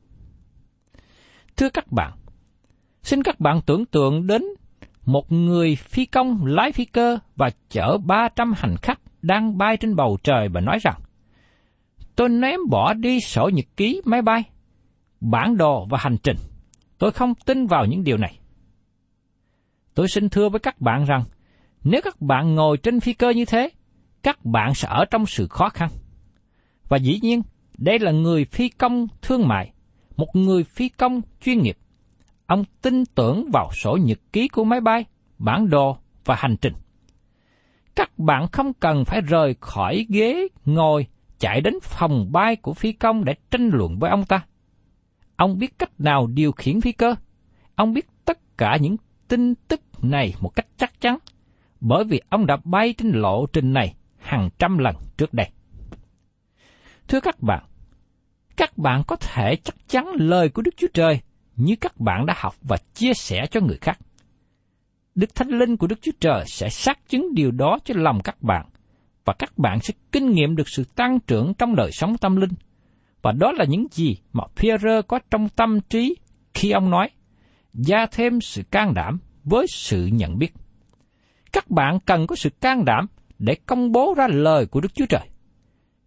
Thưa 1.56 1.68
các 1.68 1.92
bạn, 1.92 2.12
xin 3.02 3.22
các 3.22 3.40
bạn 3.40 3.60
tưởng 3.66 3.86
tượng 3.86 4.26
đến 4.26 4.42
một 5.12 5.32
người 5.32 5.76
phi 5.76 6.06
công 6.06 6.46
lái 6.46 6.72
phi 6.72 6.84
cơ 6.84 7.18
và 7.36 7.50
chở 7.70 7.98
300 8.04 8.52
hành 8.56 8.76
khách 8.82 9.00
đang 9.22 9.58
bay 9.58 9.76
trên 9.76 9.96
bầu 9.96 10.18
trời 10.22 10.48
và 10.48 10.60
nói 10.60 10.78
rằng, 10.82 11.00
tôi 12.16 12.28
ném 12.28 12.60
bỏ 12.70 12.94
đi 12.94 13.20
sổ 13.20 13.50
nhật 13.54 13.64
ký 13.76 14.00
máy 14.04 14.22
bay, 14.22 14.42
bản 15.20 15.56
đồ 15.56 15.86
và 15.90 15.98
hành 16.00 16.16
trình. 16.22 16.36
Tôi 16.98 17.10
không 17.10 17.34
tin 17.34 17.66
vào 17.66 17.86
những 17.86 18.04
điều 18.04 18.16
này. 18.16 18.38
Tôi 19.94 20.08
xin 20.08 20.28
thưa 20.28 20.48
với 20.48 20.60
các 20.60 20.80
bạn 20.80 21.04
rằng, 21.04 21.24
nếu 21.84 22.00
các 22.04 22.20
bạn 22.20 22.54
ngồi 22.54 22.76
trên 22.76 23.00
phi 23.00 23.12
cơ 23.12 23.30
như 23.30 23.44
thế, 23.44 23.70
các 24.22 24.44
bạn 24.44 24.74
sẽ 24.74 24.88
ở 24.88 25.04
trong 25.10 25.26
sự 25.26 25.46
khó 25.46 25.68
khăn. 25.68 25.88
Và 26.88 26.96
dĩ 26.96 27.18
nhiên, 27.22 27.42
đây 27.78 27.98
là 27.98 28.10
người 28.10 28.44
phi 28.44 28.68
công 28.68 29.06
thương 29.22 29.48
mại, 29.48 29.72
một 30.16 30.36
người 30.36 30.64
phi 30.64 30.88
công 30.88 31.20
chuyên 31.40 31.58
nghiệp. 31.58 31.76
Ông 32.50 32.64
tin 32.82 33.04
tưởng 33.14 33.50
vào 33.52 33.70
sổ 33.72 33.98
nhật 34.02 34.18
ký 34.32 34.48
của 34.48 34.64
máy 34.64 34.80
bay, 34.80 35.04
bản 35.38 35.70
đồ 35.70 35.96
và 36.24 36.34
hành 36.38 36.56
trình. 36.56 36.72
Các 37.94 38.18
bạn 38.18 38.48
không 38.52 38.72
cần 38.72 39.04
phải 39.04 39.20
rời 39.20 39.54
khỏi 39.60 40.06
ghế 40.08 40.48
ngồi 40.64 41.06
chạy 41.38 41.60
đến 41.60 41.74
phòng 41.82 42.32
bay 42.32 42.56
của 42.56 42.74
phi 42.74 42.92
công 42.92 43.24
để 43.24 43.34
tranh 43.50 43.70
luận 43.72 43.98
với 43.98 44.10
ông 44.10 44.24
ta. 44.24 44.46
Ông 45.36 45.58
biết 45.58 45.78
cách 45.78 46.00
nào 46.00 46.26
điều 46.26 46.52
khiển 46.52 46.80
phi 46.80 46.92
cơ. 46.92 47.14
Ông 47.74 47.92
biết 47.92 48.06
tất 48.24 48.58
cả 48.58 48.76
những 48.80 48.96
tin 49.28 49.54
tức 49.54 49.80
này 50.02 50.34
một 50.40 50.48
cách 50.48 50.66
chắc 50.76 51.00
chắn, 51.00 51.18
bởi 51.80 52.04
vì 52.04 52.20
ông 52.28 52.46
đã 52.46 52.56
bay 52.64 52.94
trên 52.98 53.10
lộ 53.12 53.46
trình 53.46 53.72
này 53.72 53.94
hàng 54.18 54.50
trăm 54.58 54.78
lần 54.78 54.96
trước 55.16 55.34
đây. 55.34 55.50
Thưa 57.08 57.20
các 57.20 57.42
bạn, 57.42 57.64
các 58.56 58.78
bạn 58.78 59.02
có 59.06 59.16
thể 59.16 59.56
chắc 59.56 59.88
chắn 59.88 60.06
lời 60.18 60.48
của 60.48 60.62
Đức 60.62 60.74
Chúa 60.76 60.88
Trời 60.94 61.20
như 61.56 61.76
các 61.80 62.00
bạn 62.00 62.26
đã 62.26 62.34
học 62.36 62.54
và 62.62 62.76
chia 62.94 63.12
sẻ 63.14 63.46
cho 63.50 63.60
người 63.60 63.78
khác. 63.80 63.98
Đức 65.14 65.34
Thánh 65.34 65.48
Linh 65.48 65.76
của 65.76 65.86
Đức 65.86 65.98
Chúa 66.02 66.12
Trời 66.20 66.44
sẽ 66.46 66.68
xác 66.68 67.08
chứng 67.08 67.34
điều 67.34 67.50
đó 67.50 67.78
cho 67.84 67.94
lòng 67.96 68.20
các 68.24 68.42
bạn, 68.42 68.66
và 69.24 69.34
các 69.38 69.58
bạn 69.58 69.80
sẽ 69.80 69.94
kinh 70.12 70.30
nghiệm 70.30 70.56
được 70.56 70.68
sự 70.68 70.84
tăng 70.84 71.20
trưởng 71.20 71.54
trong 71.54 71.76
đời 71.76 71.90
sống 71.92 72.18
tâm 72.18 72.36
linh. 72.36 72.50
Và 73.22 73.32
đó 73.32 73.52
là 73.52 73.64
những 73.68 73.86
gì 73.90 74.16
mà 74.32 74.44
Pierre 74.56 75.02
có 75.08 75.18
trong 75.30 75.48
tâm 75.48 75.80
trí 75.80 76.16
khi 76.54 76.70
ông 76.70 76.90
nói, 76.90 77.10
gia 77.74 78.06
thêm 78.06 78.40
sự 78.40 78.62
can 78.70 78.94
đảm 78.94 79.18
với 79.44 79.66
sự 79.68 80.06
nhận 80.06 80.38
biết. 80.38 80.52
Các 81.52 81.70
bạn 81.70 81.98
cần 82.06 82.26
có 82.26 82.36
sự 82.36 82.50
can 82.50 82.84
đảm 82.84 83.06
để 83.38 83.56
công 83.66 83.92
bố 83.92 84.14
ra 84.16 84.28
lời 84.30 84.66
của 84.66 84.80
Đức 84.80 84.94
Chúa 84.94 85.06
Trời. 85.08 85.28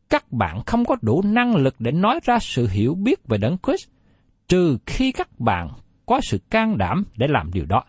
Các 0.10 0.32
bạn 0.32 0.62
không 0.66 0.86
có 0.86 0.96
đủ 1.02 1.22
năng 1.26 1.56
lực 1.56 1.76
để 1.80 1.92
nói 1.92 2.20
ra 2.24 2.40
sự 2.40 2.68
hiểu 2.68 2.96
biết 2.96 3.28
về 3.28 3.38
Đấng 3.38 3.58
Christ, 3.68 3.90
trừ 4.48 4.78
khi 4.86 5.12
các 5.12 5.40
bạn 5.40 5.68
có 6.06 6.20
sự 6.24 6.38
can 6.50 6.78
đảm 6.78 7.04
để 7.18 7.28
làm 7.30 7.52
điều 7.54 7.66
đó. 7.66 7.84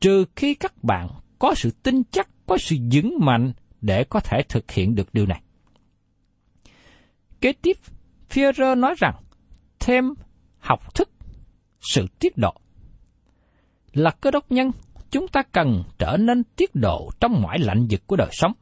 Trừ 0.00 0.24
khi 0.36 0.54
các 0.54 0.84
bạn 0.84 1.08
có 1.38 1.54
sự 1.54 1.70
tin 1.82 2.02
chắc, 2.10 2.28
có 2.46 2.58
sự 2.58 2.76
vững 2.92 3.16
mạnh 3.20 3.52
để 3.80 4.04
có 4.04 4.20
thể 4.20 4.42
thực 4.48 4.70
hiện 4.70 4.94
được 4.94 5.14
điều 5.14 5.26
này. 5.26 5.42
Kế 7.40 7.52
tiếp, 7.52 7.76
Führer 8.30 8.80
nói 8.80 8.94
rằng, 8.98 9.14
thêm 9.80 10.04
học 10.58 10.94
thức, 10.94 11.10
sự 11.80 12.06
tiết 12.18 12.36
độ. 12.36 12.54
Là 13.92 14.10
cơ 14.10 14.30
đốc 14.30 14.52
nhân, 14.52 14.70
chúng 15.10 15.28
ta 15.28 15.42
cần 15.42 15.82
trở 15.98 16.16
nên 16.16 16.44
tiết 16.56 16.74
độ 16.74 17.10
trong 17.20 17.42
mọi 17.42 17.58
lạnh 17.58 17.86
vực 17.90 18.06
của 18.06 18.16
đời 18.16 18.30
sống. 18.32 18.52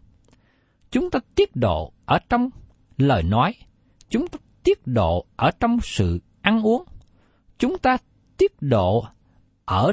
Chúng 0.91 1.11
ta 1.11 1.19
tiết 1.35 1.57
độ 1.57 1.93
ở 2.05 2.19
trong 2.29 2.51
lời 2.97 3.23
nói, 3.23 3.55
chúng 4.09 4.29
ta 4.29 4.39
tiết 4.63 4.87
độ 4.87 5.27
ở 5.37 5.51
trong 5.61 5.79
sự 5.83 6.21
ăn 6.43 6.63
uống, 6.63 6.85
chúng 7.63 7.79
ta 7.79 7.97
tiết 8.37 8.53
độ 8.61 9.05
ở 9.65 9.93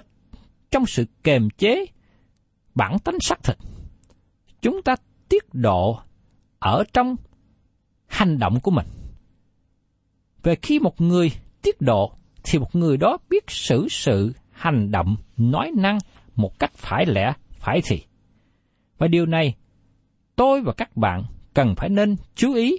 trong 0.71 0.85
sự 0.85 1.05
kềm 1.23 1.49
chế 1.57 1.85
bản 2.75 2.99
tính 2.99 3.17
xác 3.21 3.43
thịt. 3.43 3.57
Chúng 4.61 4.81
ta 4.81 4.95
tiết 5.29 5.43
độ 5.53 5.99
ở 6.59 6.83
trong 6.93 7.15
hành 8.07 8.39
động 8.39 8.59
của 8.59 8.71
mình. 8.71 8.85
Về 10.43 10.55
khi 10.61 10.79
một 10.79 11.01
người 11.01 11.31
tiết 11.61 11.81
độ, 11.81 12.11
thì 12.43 12.59
một 12.59 12.75
người 12.75 12.97
đó 12.97 13.17
biết 13.29 13.43
xử 13.47 13.87
sự, 13.89 14.33
hành 14.51 14.91
động, 14.91 15.15
nói 15.37 15.71
năng 15.77 15.97
một 16.35 16.59
cách 16.59 16.73
phải 16.73 17.05
lẽ, 17.05 17.33
phải 17.51 17.81
thì. 17.85 18.01
Và 18.97 19.07
điều 19.07 19.25
này, 19.25 19.55
tôi 20.35 20.61
và 20.61 20.73
các 20.73 20.97
bạn 20.97 21.23
cần 21.53 21.73
phải 21.77 21.89
nên 21.89 22.15
chú 22.35 22.53
ý. 22.53 22.77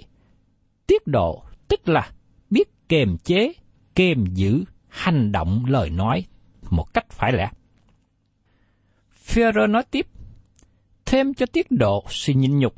Tiết 0.87 1.07
độ 1.07 1.43
tức 1.67 1.89
là 1.89 2.11
biết 2.49 2.89
kềm 2.89 3.17
chế, 3.17 3.53
kềm 3.95 4.25
giữ 4.33 4.63
hành 4.91 5.31
động 5.31 5.63
lời 5.67 5.89
nói 5.89 6.25
một 6.69 6.93
cách 6.93 7.09
phải 7.09 7.31
lẽ. 7.31 7.49
Führer 9.25 9.71
nói 9.71 9.83
tiếp, 9.91 10.07
thêm 11.05 11.33
cho 11.33 11.45
tiết 11.45 11.67
độ 11.69 12.03
sự 12.09 12.33
nhịn 12.33 12.59
nhục. 12.59 12.73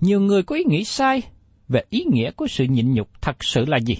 Nhiều 0.00 0.20
người 0.20 0.42
có 0.42 0.56
ý 0.56 0.64
nghĩ 0.64 0.84
sai 0.84 1.22
về 1.68 1.82
ý 1.90 2.04
nghĩa 2.12 2.30
của 2.30 2.46
sự 2.46 2.64
nhịn 2.64 2.92
nhục 2.92 3.22
thật 3.22 3.36
sự 3.44 3.64
là 3.64 3.78
gì. 3.80 3.94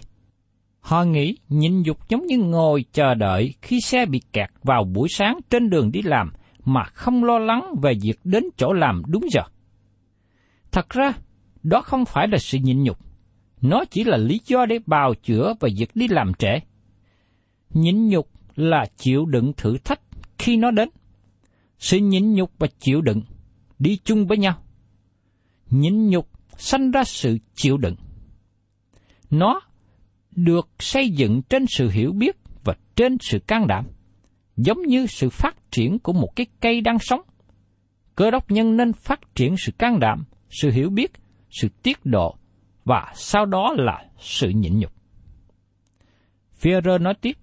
Họ 0.81 1.05
nghĩ 1.05 1.37
nhịn 1.49 1.83
nhục 1.83 2.09
giống 2.09 2.27
như 2.27 2.39
ngồi 2.39 2.85
chờ 2.93 3.15
đợi 3.15 3.55
khi 3.63 3.81
xe 3.81 4.07
bị 4.07 4.21
kẹt 4.33 4.51
vào 4.63 4.85
buổi 4.85 5.09
sáng 5.09 5.39
trên 5.51 5.71
đường 5.71 5.93
đi 5.93 6.03
làm 6.03 6.33
mà 6.65 6.85
không 6.85 7.25
lo 7.25 7.39
lắng 7.39 7.75
về 7.83 7.93
việc 8.03 8.21
đến 8.25 8.45
chỗ 8.57 8.73
làm 8.73 9.03
đúng 9.07 9.27
giờ. 9.31 9.43
Thật 10.73 10.91
ra, 10.91 11.13
đó 11.63 11.81
không 11.81 12.05
phải 12.05 12.29
là 12.29 12.39
sự 12.39 12.59
nhịn 12.59 12.83
nhục. 12.83 12.99
Nó 13.61 13.85
chỉ 13.91 14.05
là 14.05 14.17
lý 14.17 14.41
do 14.47 14.67
để 14.67 14.79
bào 14.87 15.15
chữa 15.15 15.55
về 15.61 15.71
việc 15.79 15.91
đi 15.95 16.09
làm 16.09 16.35
trễ. 16.35 16.59
Nhịn 17.75 18.09
nhục 18.09 18.31
là 18.57 18.87
chịu 18.97 19.27
đựng 19.27 19.53
thử 19.57 19.79
thách 19.79 20.01
khi 20.39 20.57
nó 20.57 20.71
đến. 20.71 20.89
Sự 21.79 21.99
nhịn 21.99 22.33
nhục 22.33 22.53
và 22.59 22.69
chịu 22.79 23.01
đựng 23.01 23.23
đi 23.79 23.99
chung 24.05 24.27
với 24.27 24.39
nhau. 24.39 24.63
Nhịn 25.71 26.09
nhục 26.09 26.29
sanh 26.59 26.91
ra 26.91 27.05
sự 27.05 27.39
chịu 27.55 27.77
đựng. 27.77 27.97
Nó 29.31 29.61
được 30.31 30.69
xây 30.79 31.11
dựng 31.11 31.43
trên 31.43 31.67
sự 31.69 31.91
hiểu 31.91 32.13
biết 32.13 32.37
và 32.65 32.75
trên 32.97 33.17
sự 33.21 33.39
can 33.39 33.67
đảm, 33.67 33.87
giống 34.57 34.83
như 34.83 35.07
sự 35.07 35.31
phát 35.31 35.71
triển 35.71 35.99
của 35.99 36.13
một 36.13 36.29
cái 36.37 36.47
cây 36.61 36.81
đang 36.81 36.99
sống. 36.99 37.21
Cơ 38.15 38.31
đốc 38.31 38.51
nhân 38.51 38.77
nên 38.77 38.93
phát 38.93 39.21
triển 39.35 39.55
sự 39.59 39.73
can 39.79 40.01
đảm, 40.01 40.25
sự 40.51 40.71
hiểu 40.71 40.91
biết, 40.91 41.13
sự 41.51 41.69
tiết 41.83 42.07
độ 42.07 42.37
và 42.85 43.13
sau 43.15 43.47
đó 43.47 43.75
là 43.77 44.05
sự 44.19 44.49
nhịn 44.49 44.79
nhục. 44.79 44.93
Führer 46.61 47.03
nói 47.03 47.15
tiếp, 47.21 47.39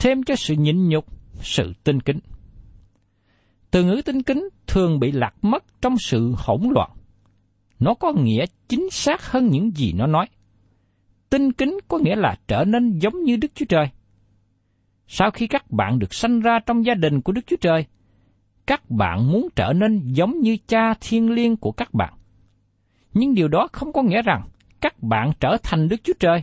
thêm 0.00 0.22
cho 0.22 0.36
sự 0.36 0.54
nhịn 0.54 0.88
nhục, 0.88 1.06
sự 1.42 1.72
tinh 1.84 2.00
kính. 2.00 2.18
Từ 3.70 3.84
ngữ 3.84 4.02
tinh 4.04 4.22
kính 4.22 4.48
thường 4.66 5.00
bị 5.00 5.12
lạc 5.12 5.34
mất 5.42 5.64
trong 5.82 5.98
sự 5.98 6.34
hỗn 6.36 6.60
loạn. 6.70 6.90
Nó 7.78 7.94
có 7.94 8.12
nghĩa 8.12 8.44
chính 8.68 8.90
xác 8.90 9.30
hơn 9.30 9.46
những 9.50 9.70
gì 9.70 9.92
nó 9.92 10.06
nói. 10.06 10.26
Tinh 11.30 11.52
kính 11.52 11.78
có 11.88 11.98
nghĩa 11.98 12.16
là 12.16 12.36
trở 12.48 12.64
nên 12.64 12.98
giống 12.98 13.22
như 13.22 13.36
Đức 13.36 13.48
Chúa 13.54 13.64
Trời. 13.68 13.86
Sau 15.06 15.30
khi 15.30 15.46
các 15.46 15.70
bạn 15.70 15.98
được 15.98 16.14
sanh 16.14 16.40
ra 16.40 16.58
trong 16.66 16.84
gia 16.84 16.94
đình 16.94 17.20
của 17.20 17.32
Đức 17.32 17.46
Chúa 17.46 17.56
Trời, 17.60 17.84
các 18.66 18.90
bạn 18.90 19.32
muốn 19.32 19.48
trở 19.56 19.72
nên 19.72 20.02
giống 20.06 20.40
như 20.40 20.56
cha 20.66 20.94
thiên 21.00 21.30
liêng 21.30 21.56
của 21.56 21.72
các 21.72 21.94
bạn. 21.94 22.14
Nhưng 23.14 23.34
điều 23.34 23.48
đó 23.48 23.68
không 23.72 23.92
có 23.92 24.02
nghĩa 24.02 24.22
rằng 24.22 24.48
các 24.80 25.02
bạn 25.02 25.32
trở 25.40 25.56
thành 25.62 25.88
Đức 25.88 25.96
Chúa 26.04 26.12
Trời. 26.20 26.42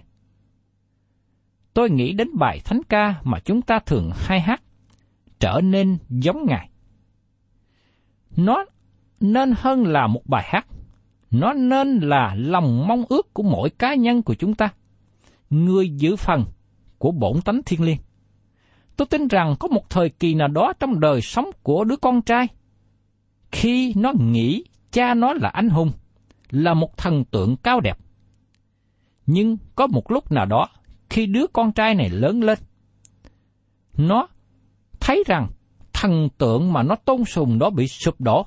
Tôi 1.78 1.90
nghĩ 1.90 2.14
đến 2.14 2.28
bài 2.34 2.60
thánh 2.66 2.82
ca 2.90 3.16
mà 3.24 3.40
chúng 3.40 3.62
ta 3.62 3.80
thường 3.80 4.12
hay 4.16 4.42
hát, 4.42 4.62
trở 5.40 5.62
nên 5.64 5.98
giống 6.10 6.46
Ngài. 6.46 6.70
Nó 8.38 8.66
nên 9.20 9.54
hơn 9.58 9.84
là 9.84 10.08
một 10.08 10.22
bài 10.26 10.44
hát. 10.48 10.68
Nó 11.32 11.54
nên 11.54 12.00
là 12.00 12.36
lòng 12.36 12.88
mong 12.88 13.04
ước 13.10 13.34
của 13.34 13.44
mỗi 13.44 13.70
cá 13.70 13.96
nhân 13.96 14.22
của 14.22 14.36
chúng 14.36 14.56
ta. 14.56 14.70
Người 15.50 15.90
giữ 15.90 16.16
phần 16.16 16.46
của 16.98 17.12
bổn 17.12 17.42
tánh 17.42 17.62
thiên 17.66 17.84
liêng. 17.84 18.00
Tôi 18.96 19.06
tin 19.06 19.28
rằng 19.28 19.56
có 19.60 19.68
một 19.68 19.90
thời 19.90 20.10
kỳ 20.10 20.34
nào 20.34 20.48
đó 20.48 20.74
trong 20.80 21.00
đời 21.00 21.22
sống 21.22 21.50
của 21.64 21.84
đứa 21.84 21.96
con 21.96 22.22
trai, 22.22 22.48
khi 23.52 23.94
nó 23.96 24.14
nghĩ 24.20 24.64
cha 24.92 25.14
nó 25.14 25.34
là 25.34 25.50
anh 25.50 25.70
hùng, 25.70 25.92
là 26.50 26.74
một 26.74 26.98
thần 26.98 27.26
tượng 27.26 27.56
cao 27.56 27.80
đẹp. 27.80 27.98
Nhưng 29.26 29.58
có 29.76 29.88
một 29.88 30.12
lúc 30.12 30.32
nào 30.32 30.46
đó, 30.46 30.68
khi 31.10 31.26
đứa 31.26 31.48
con 31.54 31.72
trai 31.72 31.96
này 31.96 32.10
lớn 32.10 32.44
lên, 32.44 32.60
nó 33.98 34.28
thấy 35.00 35.24
rằng 35.28 35.48
thần 35.94 36.30
tượng 36.38 36.74
mà 36.74 36.84
nó 36.84 36.96
tôn 36.96 37.26
sùng 37.26 37.60
đó 37.60 37.70
bị 37.70 37.88
sụp 37.88 38.22
đổ. 38.22 38.46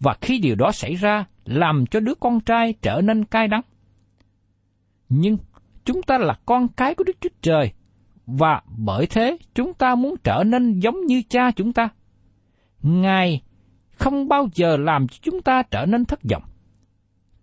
Và 0.00 0.16
khi 0.20 0.38
điều 0.38 0.54
đó 0.54 0.72
xảy 0.72 0.94
ra, 0.94 1.24
làm 1.44 1.84
cho 1.86 2.00
đứa 2.00 2.14
con 2.14 2.40
trai 2.40 2.74
trở 2.82 3.00
nên 3.00 3.24
cay 3.24 3.48
đắng. 3.48 3.62
Nhưng 5.08 5.38
chúng 5.84 6.02
ta 6.02 6.18
là 6.18 6.38
con 6.46 6.68
cái 6.68 6.94
của 6.94 7.04
Đức 7.04 7.16
Chúa 7.20 7.28
Trời, 7.42 7.72
và 8.26 8.62
bởi 8.76 9.06
thế 9.06 9.38
chúng 9.54 9.74
ta 9.74 9.94
muốn 9.94 10.14
trở 10.24 10.42
nên 10.46 10.80
giống 10.80 11.06
như 11.06 11.22
cha 11.28 11.50
chúng 11.50 11.72
ta. 11.72 11.88
Ngài 12.82 13.42
không 13.92 14.28
bao 14.28 14.48
giờ 14.54 14.76
làm 14.76 15.08
cho 15.08 15.18
chúng 15.22 15.42
ta 15.42 15.62
trở 15.62 15.86
nên 15.86 16.04
thất 16.04 16.20
vọng. 16.30 16.42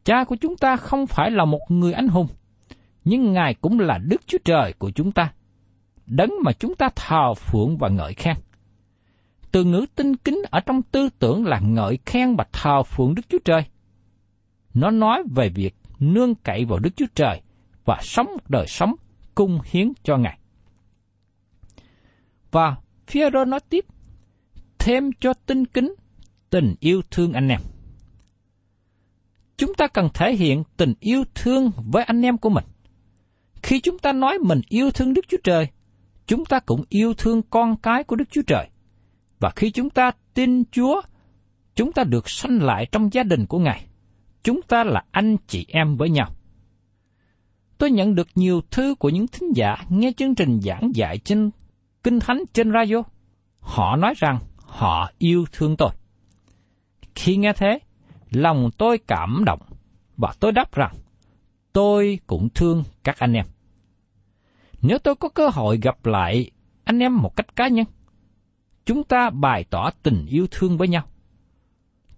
Cha 0.03 0.23
của 0.23 0.35
chúng 0.35 0.57
ta 0.57 0.75
không 0.75 1.07
phải 1.07 1.31
là 1.31 1.45
một 1.45 1.61
người 1.69 1.93
anh 1.93 2.07
hùng, 2.07 2.27
nhưng 3.05 3.33
Ngài 3.33 3.53
cũng 3.53 3.79
là 3.79 3.97
Đức 3.97 4.21
Chúa 4.27 4.37
Trời 4.45 4.73
của 4.73 4.91
chúng 4.91 5.11
ta, 5.11 5.33
đấng 6.05 6.31
mà 6.43 6.51
chúng 6.51 6.75
ta 6.75 6.89
thờ 6.95 7.33
phượng 7.33 7.77
và 7.77 7.89
ngợi 7.89 8.13
khen. 8.13 8.35
Từ 9.51 9.63
ngữ 9.63 9.85
tinh 9.95 10.15
kính 10.15 10.41
ở 10.51 10.59
trong 10.59 10.81
tư 10.81 11.09
tưởng 11.19 11.45
là 11.45 11.59
ngợi 11.59 11.99
khen 12.05 12.35
và 12.35 12.45
thờ 12.51 12.83
phượng 12.83 13.15
Đức 13.15 13.21
Chúa 13.29 13.39
Trời. 13.45 13.65
Nó 14.73 14.91
nói 14.91 15.23
về 15.35 15.49
việc 15.49 15.75
nương 15.99 16.35
cậy 16.35 16.65
vào 16.65 16.79
Đức 16.79 16.89
Chúa 16.95 17.05
Trời 17.15 17.41
và 17.85 17.99
sống 18.01 18.27
một 18.27 18.49
đời 18.49 18.67
sống 18.67 18.95
cung 19.35 19.59
hiến 19.65 19.91
cho 20.03 20.17
Ngài. 20.17 20.37
Và 22.51 22.75
phía 23.07 23.29
nói 23.29 23.59
tiếp, 23.69 23.85
thêm 24.79 25.09
cho 25.19 25.33
tinh 25.33 25.65
kính 25.65 25.95
tình 26.49 26.75
yêu 26.79 27.01
thương 27.11 27.33
anh 27.33 27.47
em. 27.47 27.59
Chúng 29.57 29.73
ta 29.73 29.87
cần 29.87 30.09
thể 30.13 30.35
hiện 30.35 30.63
tình 30.77 30.93
yêu 30.99 31.23
thương 31.35 31.71
với 31.77 32.03
anh 32.03 32.21
em 32.21 32.37
của 32.37 32.49
mình. 32.49 32.63
Khi 33.63 33.79
chúng 33.79 33.99
ta 33.99 34.13
nói 34.13 34.37
mình 34.39 34.61
yêu 34.69 34.91
thương 34.91 35.13
Đức 35.13 35.25
Chúa 35.27 35.37
Trời, 35.43 35.67
chúng 36.27 36.45
ta 36.45 36.59
cũng 36.59 36.83
yêu 36.89 37.13
thương 37.13 37.41
con 37.49 37.75
cái 37.75 38.03
của 38.03 38.15
Đức 38.15 38.25
Chúa 38.31 38.41
Trời. 38.47 38.69
Và 39.39 39.51
khi 39.55 39.71
chúng 39.71 39.89
ta 39.89 40.11
tin 40.33 40.63
Chúa, 40.71 41.01
chúng 41.75 41.91
ta 41.91 42.03
được 42.03 42.29
sanh 42.29 42.61
lại 42.61 42.87
trong 42.91 43.13
gia 43.13 43.23
đình 43.23 43.45
của 43.45 43.59
Ngài. 43.59 43.85
Chúng 44.43 44.61
ta 44.61 44.83
là 44.83 45.03
anh 45.11 45.37
chị 45.47 45.65
em 45.69 45.97
với 45.97 46.09
nhau. 46.09 46.29
Tôi 47.77 47.91
nhận 47.91 48.15
được 48.15 48.27
nhiều 48.35 48.61
thư 48.71 48.95
của 48.95 49.09
những 49.09 49.27
thính 49.27 49.51
giả 49.55 49.75
nghe 49.89 50.11
chương 50.17 50.35
trình 50.35 50.59
giảng 50.61 50.91
dạy 50.93 51.17
trên 51.17 51.49
Kinh 52.03 52.19
Thánh 52.19 52.43
trên 52.53 52.73
radio. 52.73 53.03
Họ 53.59 53.95
nói 53.95 54.13
rằng 54.17 54.39
họ 54.57 55.11
yêu 55.17 55.45
thương 55.51 55.77
tôi. 55.77 55.89
Khi 57.15 57.37
nghe 57.37 57.53
thế, 57.53 57.79
lòng 58.31 58.69
tôi 58.77 58.97
cảm 58.97 59.43
động 59.45 59.61
và 60.17 60.33
tôi 60.39 60.51
đáp 60.51 60.75
rằng 60.75 60.95
tôi 61.73 62.19
cũng 62.27 62.49
thương 62.49 62.83
các 63.03 63.19
anh 63.19 63.33
em. 63.33 63.45
Nếu 64.83 64.97
tôi 64.99 65.15
có 65.15 65.29
cơ 65.29 65.49
hội 65.49 65.79
gặp 65.81 66.05
lại 66.05 66.51
anh 66.83 66.99
em 66.99 67.17
một 67.17 67.35
cách 67.35 67.55
cá 67.55 67.67
nhân, 67.67 67.85
chúng 68.85 69.03
ta 69.03 69.29
bày 69.29 69.63
tỏ 69.69 69.89
tình 70.03 70.25
yêu 70.25 70.47
thương 70.51 70.77
với 70.77 70.87
nhau. 70.87 71.03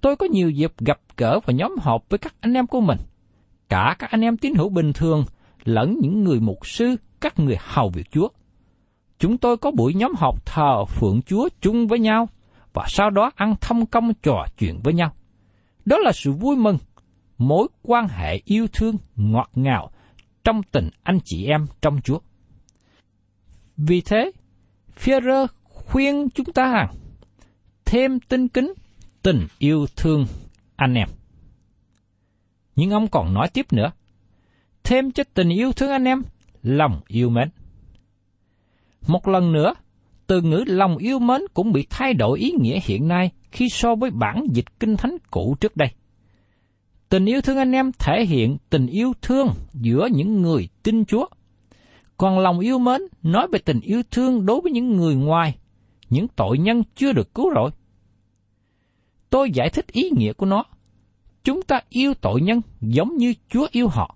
Tôi 0.01 0.15
có 0.15 0.25
nhiều 0.25 0.49
dịp 0.49 0.73
gặp 0.79 0.99
gỡ 1.17 1.39
và 1.45 1.53
nhóm 1.53 1.75
họp 1.81 2.09
với 2.09 2.17
các 2.17 2.35
anh 2.39 2.53
em 2.53 2.67
của 2.67 2.81
mình, 2.81 2.97
cả 3.69 3.95
các 3.99 4.11
anh 4.11 4.21
em 4.21 4.37
tín 4.37 4.53
hữu 4.55 4.69
bình 4.69 4.93
thường 4.93 5.25
lẫn 5.63 5.97
những 6.01 6.23
người 6.23 6.39
mục 6.39 6.67
sư, 6.67 6.95
các 7.21 7.39
người 7.39 7.57
hầu 7.59 7.89
việc 7.89 8.11
Chúa. 8.11 8.27
Chúng 9.19 9.37
tôi 9.37 9.57
có 9.57 9.71
buổi 9.71 9.93
nhóm 9.93 10.11
họp 10.17 10.45
thờ 10.45 10.85
phượng 10.85 11.21
Chúa 11.21 11.49
chung 11.61 11.87
với 11.87 11.99
nhau 11.99 12.29
và 12.73 12.85
sau 12.87 13.09
đó 13.09 13.31
ăn 13.35 13.55
thâm 13.61 13.85
công 13.85 14.13
trò 14.13 14.45
chuyện 14.57 14.79
với 14.83 14.93
nhau. 14.93 15.11
Đó 15.85 15.97
là 15.97 16.11
sự 16.11 16.31
vui 16.31 16.55
mừng, 16.55 16.77
mối 17.37 17.67
quan 17.81 18.07
hệ 18.07 18.41
yêu 18.45 18.67
thương 18.73 18.95
ngọt 19.15 19.49
ngào 19.55 19.91
trong 20.43 20.63
tình 20.63 20.89
anh 21.03 21.19
chị 21.25 21.45
em 21.45 21.65
trong 21.81 22.01
Chúa. 22.03 22.19
Vì 23.77 24.01
thế, 24.01 24.31
Führer 24.99 25.47
khuyên 25.63 26.29
chúng 26.29 26.53
ta 26.53 26.71
rằng 26.71 26.95
thêm 27.85 28.19
tinh 28.19 28.47
kính, 28.47 28.73
tình 29.21 29.47
yêu 29.59 29.85
thương 29.95 30.25
anh 30.75 30.93
em. 30.93 31.07
Nhưng 32.75 32.91
ông 32.91 33.07
còn 33.07 33.33
nói 33.33 33.47
tiếp 33.53 33.73
nữa, 33.73 33.91
thêm 34.83 35.11
cho 35.11 35.23
tình 35.33 35.49
yêu 35.49 35.71
thương 35.71 35.91
anh 35.91 36.03
em, 36.03 36.21
lòng 36.61 37.01
yêu 37.07 37.29
mến. 37.29 37.49
Một 39.07 39.27
lần 39.27 39.53
nữa, 39.53 39.73
từ 40.27 40.41
ngữ 40.41 40.63
lòng 40.67 40.97
yêu 40.97 41.19
mến 41.19 41.41
cũng 41.53 41.71
bị 41.71 41.87
thay 41.89 42.13
đổi 42.13 42.39
ý 42.39 42.51
nghĩa 42.59 42.79
hiện 42.83 43.07
nay 43.07 43.31
khi 43.51 43.69
so 43.69 43.95
với 43.95 44.11
bản 44.11 44.43
dịch 44.51 44.79
kinh 44.79 44.97
thánh 44.97 45.17
cũ 45.31 45.55
trước 45.59 45.77
đây. 45.77 45.89
Tình 47.09 47.25
yêu 47.25 47.41
thương 47.41 47.57
anh 47.57 47.71
em 47.71 47.91
thể 47.99 48.25
hiện 48.25 48.57
tình 48.69 48.87
yêu 48.87 49.13
thương 49.21 49.47
giữa 49.73 50.07
những 50.11 50.41
người 50.41 50.67
tin 50.83 51.05
Chúa. 51.05 51.25
Còn 52.17 52.39
lòng 52.39 52.59
yêu 52.59 52.79
mến 52.79 53.01
nói 53.23 53.47
về 53.51 53.59
tình 53.59 53.79
yêu 53.79 54.03
thương 54.11 54.45
đối 54.45 54.61
với 54.61 54.71
những 54.71 54.91
người 54.91 55.15
ngoài, 55.15 55.57
những 56.09 56.27
tội 56.27 56.57
nhân 56.57 56.83
chưa 56.95 57.13
được 57.13 57.33
cứu 57.33 57.51
rỗi. 57.55 57.71
Tôi 59.29 59.51
giải 59.51 59.69
thích 59.69 59.87
ý 59.87 60.09
nghĩa 60.17 60.33
của 60.33 60.45
nó. 60.45 60.63
Chúng 61.43 61.61
ta 61.61 61.79
yêu 61.89 62.13
tội 62.13 62.41
nhân 62.41 62.61
giống 62.81 63.17
như 63.17 63.33
Chúa 63.49 63.67
yêu 63.71 63.87
họ. 63.87 64.15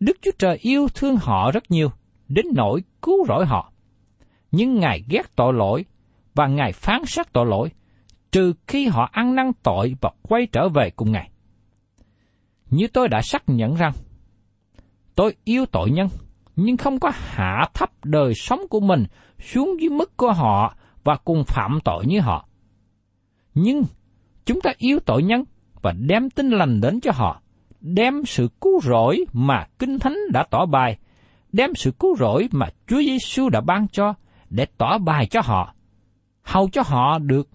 Đức 0.00 0.16
Chúa 0.22 0.30
Trời 0.38 0.58
yêu 0.60 0.88
thương 0.94 1.16
họ 1.16 1.50
rất 1.50 1.70
nhiều, 1.70 1.88
đến 2.28 2.46
nỗi 2.54 2.82
cứu 3.02 3.26
rỗi 3.28 3.46
họ 3.46 3.72
nhưng 4.50 4.74
Ngài 4.74 5.04
ghét 5.08 5.36
tội 5.36 5.54
lỗi 5.54 5.84
và 6.34 6.46
Ngài 6.46 6.72
phán 6.72 7.02
xét 7.06 7.32
tội 7.32 7.46
lỗi, 7.46 7.70
trừ 8.32 8.52
khi 8.66 8.86
họ 8.86 9.08
ăn 9.12 9.34
năn 9.34 9.52
tội 9.62 9.94
và 10.00 10.10
quay 10.22 10.46
trở 10.52 10.68
về 10.68 10.90
cùng 10.90 11.12
Ngài. 11.12 11.30
Như 12.70 12.86
tôi 12.92 13.08
đã 13.08 13.20
xác 13.22 13.42
nhận 13.46 13.74
rằng, 13.74 13.92
tôi 15.14 15.36
yêu 15.44 15.66
tội 15.66 15.90
nhân, 15.90 16.08
nhưng 16.60 16.76
không 16.76 17.00
có 17.00 17.10
hạ 17.14 17.68
thấp 17.74 17.90
đời 18.04 18.32
sống 18.34 18.60
của 18.70 18.80
mình 18.80 19.04
xuống 19.38 19.80
dưới 19.80 19.90
mức 19.90 20.16
của 20.16 20.32
họ 20.32 20.74
và 21.04 21.16
cùng 21.16 21.44
phạm 21.46 21.78
tội 21.84 22.06
như 22.06 22.20
họ. 22.20 22.48
Nhưng 23.54 23.82
chúng 24.44 24.60
ta 24.60 24.70
yêu 24.78 24.98
tội 25.06 25.22
nhân 25.22 25.44
và 25.82 25.92
đem 25.92 26.30
tin 26.30 26.50
lành 26.50 26.80
đến 26.80 27.00
cho 27.00 27.10
họ, 27.14 27.42
đem 27.80 28.24
sự 28.26 28.48
cứu 28.60 28.80
rỗi 28.80 29.24
mà 29.32 29.66
Kinh 29.78 29.98
Thánh 29.98 30.16
đã 30.32 30.44
tỏ 30.50 30.66
bài, 30.66 30.98
đem 31.52 31.74
sự 31.74 31.92
cứu 31.98 32.16
rỗi 32.16 32.48
mà 32.52 32.66
Chúa 32.86 33.00
Giêsu 33.00 33.48
đã 33.48 33.60
ban 33.60 33.88
cho 33.88 34.14
để 34.50 34.66
tỏ 34.78 34.98
bài 34.98 35.26
cho 35.30 35.40
họ, 35.44 35.74
hầu 36.42 36.68
cho 36.72 36.82
họ 36.86 37.18
được 37.18 37.48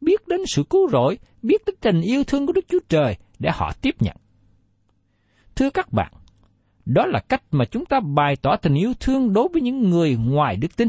biết 0.00 0.28
đến 0.28 0.40
sự 0.46 0.64
cứu 0.70 0.88
rỗi, 0.90 1.18
biết 1.42 1.62
đến 1.66 1.76
tình 1.80 2.00
yêu 2.00 2.24
thương 2.24 2.46
của 2.46 2.52
Đức 2.52 2.64
Chúa 2.68 2.80
Trời 2.88 3.16
để 3.38 3.50
họ 3.52 3.72
tiếp 3.82 3.94
nhận. 4.00 4.16
Thưa 5.56 5.70
các 5.70 5.92
bạn, 5.92 6.12
đó 6.94 7.06
là 7.06 7.20
cách 7.20 7.42
mà 7.50 7.64
chúng 7.64 7.84
ta 7.84 8.00
bày 8.00 8.36
tỏ 8.36 8.56
tình 8.56 8.74
yêu 8.74 8.92
thương 9.00 9.32
đối 9.32 9.48
với 9.52 9.62
những 9.62 9.90
người 9.90 10.16
ngoài 10.16 10.56
đức 10.56 10.76
tin. 10.76 10.88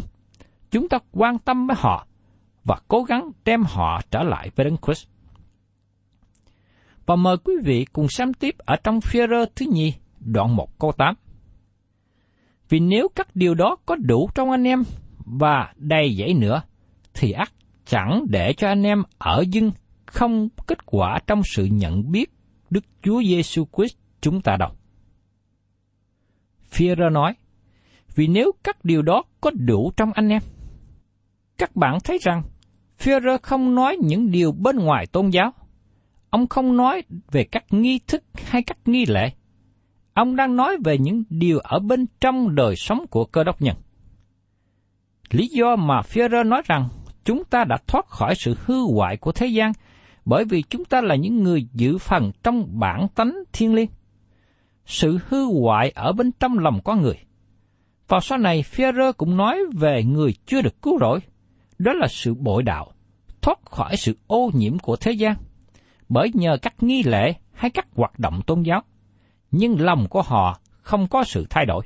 Chúng 0.71 0.89
ta 0.89 0.97
quan 1.11 1.39
tâm 1.39 1.67
với 1.67 1.75
họ 1.79 2.07
và 2.63 2.79
cố 2.87 3.03
gắng 3.03 3.31
đem 3.45 3.63
họ 3.63 4.01
trở 4.11 4.23
lại 4.23 4.49
với 4.55 4.63
Đấng 4.63 4.77
Christ. 4.77 5.07
Và 7.05 7.15
mời 7.15 7.37
quý 7.37 7.53
vị 7.63 7.85
cùng 7.93 8.07
xem 8.09 8.33
tiếp 8.33 8.55
ở 8.57 8.75
trong 8.83 9.01
phi 9.01 9.19
thứ 9.55 9.65
nhì, 9.71 9.93
đoạn 10.19 10.55
1 10.55 10.79
câu 10.79 10.91
8. 10.91 11.15
Vì 12.69 12.79
nếu 12.79 13.07
các 13.15 13.35
điều 13.35 13.53
đó 13.53 13.75
có 13.85 13.95
đủ 13.95 14.29
trong 14.35 14.51
anh 14.51 14.63
em 14.63 14.83
và 15.17 15.73
đầy 15.77 16.15
dẫy 16.19 16.33
nữa, 16.33 16.61
thì 17.13 17.31
ắt 17.31 17.51
chẳng 17.85 18.25
để 18.29 18.53
cho 18.53 18.67
anh 18.67 18.83
em 18.83 19.03
ở 19.17 19.43
dưng 19.51 19.71
không 20.05 20.49
kết 20.67 20.85
quả 20.85 21.19
trong 21.27 21.41
sự 21.55 21.65
nhận 21.65 22.11
biết 22.11 22.31
Đức 22.69 22.83
Chúa 23.03 23.21
Giêsu 23.23 23.65
Christ 23.77 23.95
chúng 24.21 24.41
ta 24.41 24.57
đâu. 24.57 24.69
Führer 26.71 27.11
nói, 27.11 27.33
vì 28.15 28.27
nếu 28.27 28.51
các 28.63 28.85
điều 28.85 29.01
đó 29.01 29.23
có 29.41 29.51
đủ 29.51 29.91
trong 29.97 30.11
anh 30.13 30.29
em. 30.29 30.41
Các 31.57 31.75
bạn 31.75 31.97
thấy 32.03 32.17
rằng, 32.21 32.43
Führer 32.99 33.37
không 33.41 33.75
nói 33.75 33.97
những 34.01 34.31
điều 34.31 34.51
bên 34.51 34.75
ngoài 34.75 35.07
tôn 35.07 35.29
giáo. 35.29 35.53
Ông 36.29 36.47
không 36.47 36.77
nói 36.77 37.03
về 37.31 37.43
các 37.43 37.63
nghi 37.69 37.99
thức 38.07 38.23
hay 38.45 38.63
các 38.63 38.77
nghi 38.85 39.05
lễ. 39.05 39.31
Ông 40.13 40.35
đang 40.35 40.55
nói 40.55 40.77
về 40.85 40.97
những 40.97 41.23
điều 41.29 41.59
ở 41.59 41.79
bên 41.79 42.05
trong 42.21 42.55
đời 42.55 42.75
sống 42.75 43.05
của 43.09 43.25
cơ 43.25 43.43
đốc 43.43 43.61
nhân. 43.61 43.75
Lý 45.31 45.47
do 45.47 45.75
mà 45.75 46.01
Führer 46.01 46.47
nói 46.47 46.61
rằng 46.65 46.89
chúng 47.25 47.43
ta 47.43 47.63
đã 47.63 47.77
thoát 47.87 48.05
khỏi 48.07 48.35
sự 48.35 48.55
hư 48.65 48.75
hoại 48.93 49.17
của 49.17 49.31
thế 49.31 49.47
gian 49.47 49.71
bởi 50.25 50.45
vì 50.45 50.63
chúng 50.69 50.85
ta 50.85 51.01
là 51.01 51.15
những 51.15 51.43
người 51.43 51.67
giữ 51.73 51.97
phần 51.97 52.31
trong 52.43 52.79
bản 52.79 53.07
tánh 53.15 53.33
thiên 53.53 53.73
liêng. 53.73 53.89
Sự 54.85 55.19
hư 55.27 55.45
hoại 55.45 55.89
ở 55.89 56.13
bên 56.13 56.31
trong 56.31 56.59
lòng 56.59 56.79
con 56.83 57.01
người. 57.01 57.17
Vào 58.07 58.19
sau 58.19 58.37
này, 58.37 58.63
Führer 58.71 59.13
cũng 59.13 59.37
nói 59.37 59.59
về 59.73 60.03
người 60.03 60.33
chưa 60.45 60.61
được 60.61 60.81
cứu 60.81 60.99
rỗi. 60.99 61.19
Đó 61.77 61.93
là 61.93 62.07
sự 62.07 62.33
bội 62.33 62.63
đạo, 62.63 62.91
thoát 63.41 63.59
khỏi 63.65 63.97
sự 63.97 64.17
ô 64.27 64.51
nhiễm 64.53 64.79
của 64.79 64.95
thế 64.95 65.11
gian. 65.11 65.35
Bởi 66.09 66.31
nhờ 66.33 66.57
các 66.61 66.83
nghi 66.83 67.03
lễ 67.03 67.33
hay 67.51 67.71
các 67.71 67.87
hoạt 67.95 68.19
động 68.19 68.41
tôn 68.47 68.63
giáo, 68.63 68.83
nhưng 69.51 69.81
lòng 69.81 70.07
của 70.09 70.21
họ 70.21 70.59
không 70.81 71.07
có 71.07 71.23
sự 71.23 71.45
thay 71.49 71.65
đổi. 71.65 71.85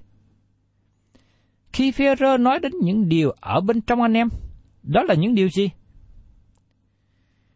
Khi 1.74 1.92
Phêrô 1.92 2.38
nói 2.38 2.60
đến 2.60 2.72
những 2.82 3.10
điều 3.10 3.32
ở 3.40 3.62
bên 3.62 3.82
trong 3.82 4.02
anh 4.02 4.14
em, 4.14 4.30
đó 4.84 5.04
là 5.04 5.16
những 5.16 5.36
điều 5.36 5.50
gì? 5.50 5.70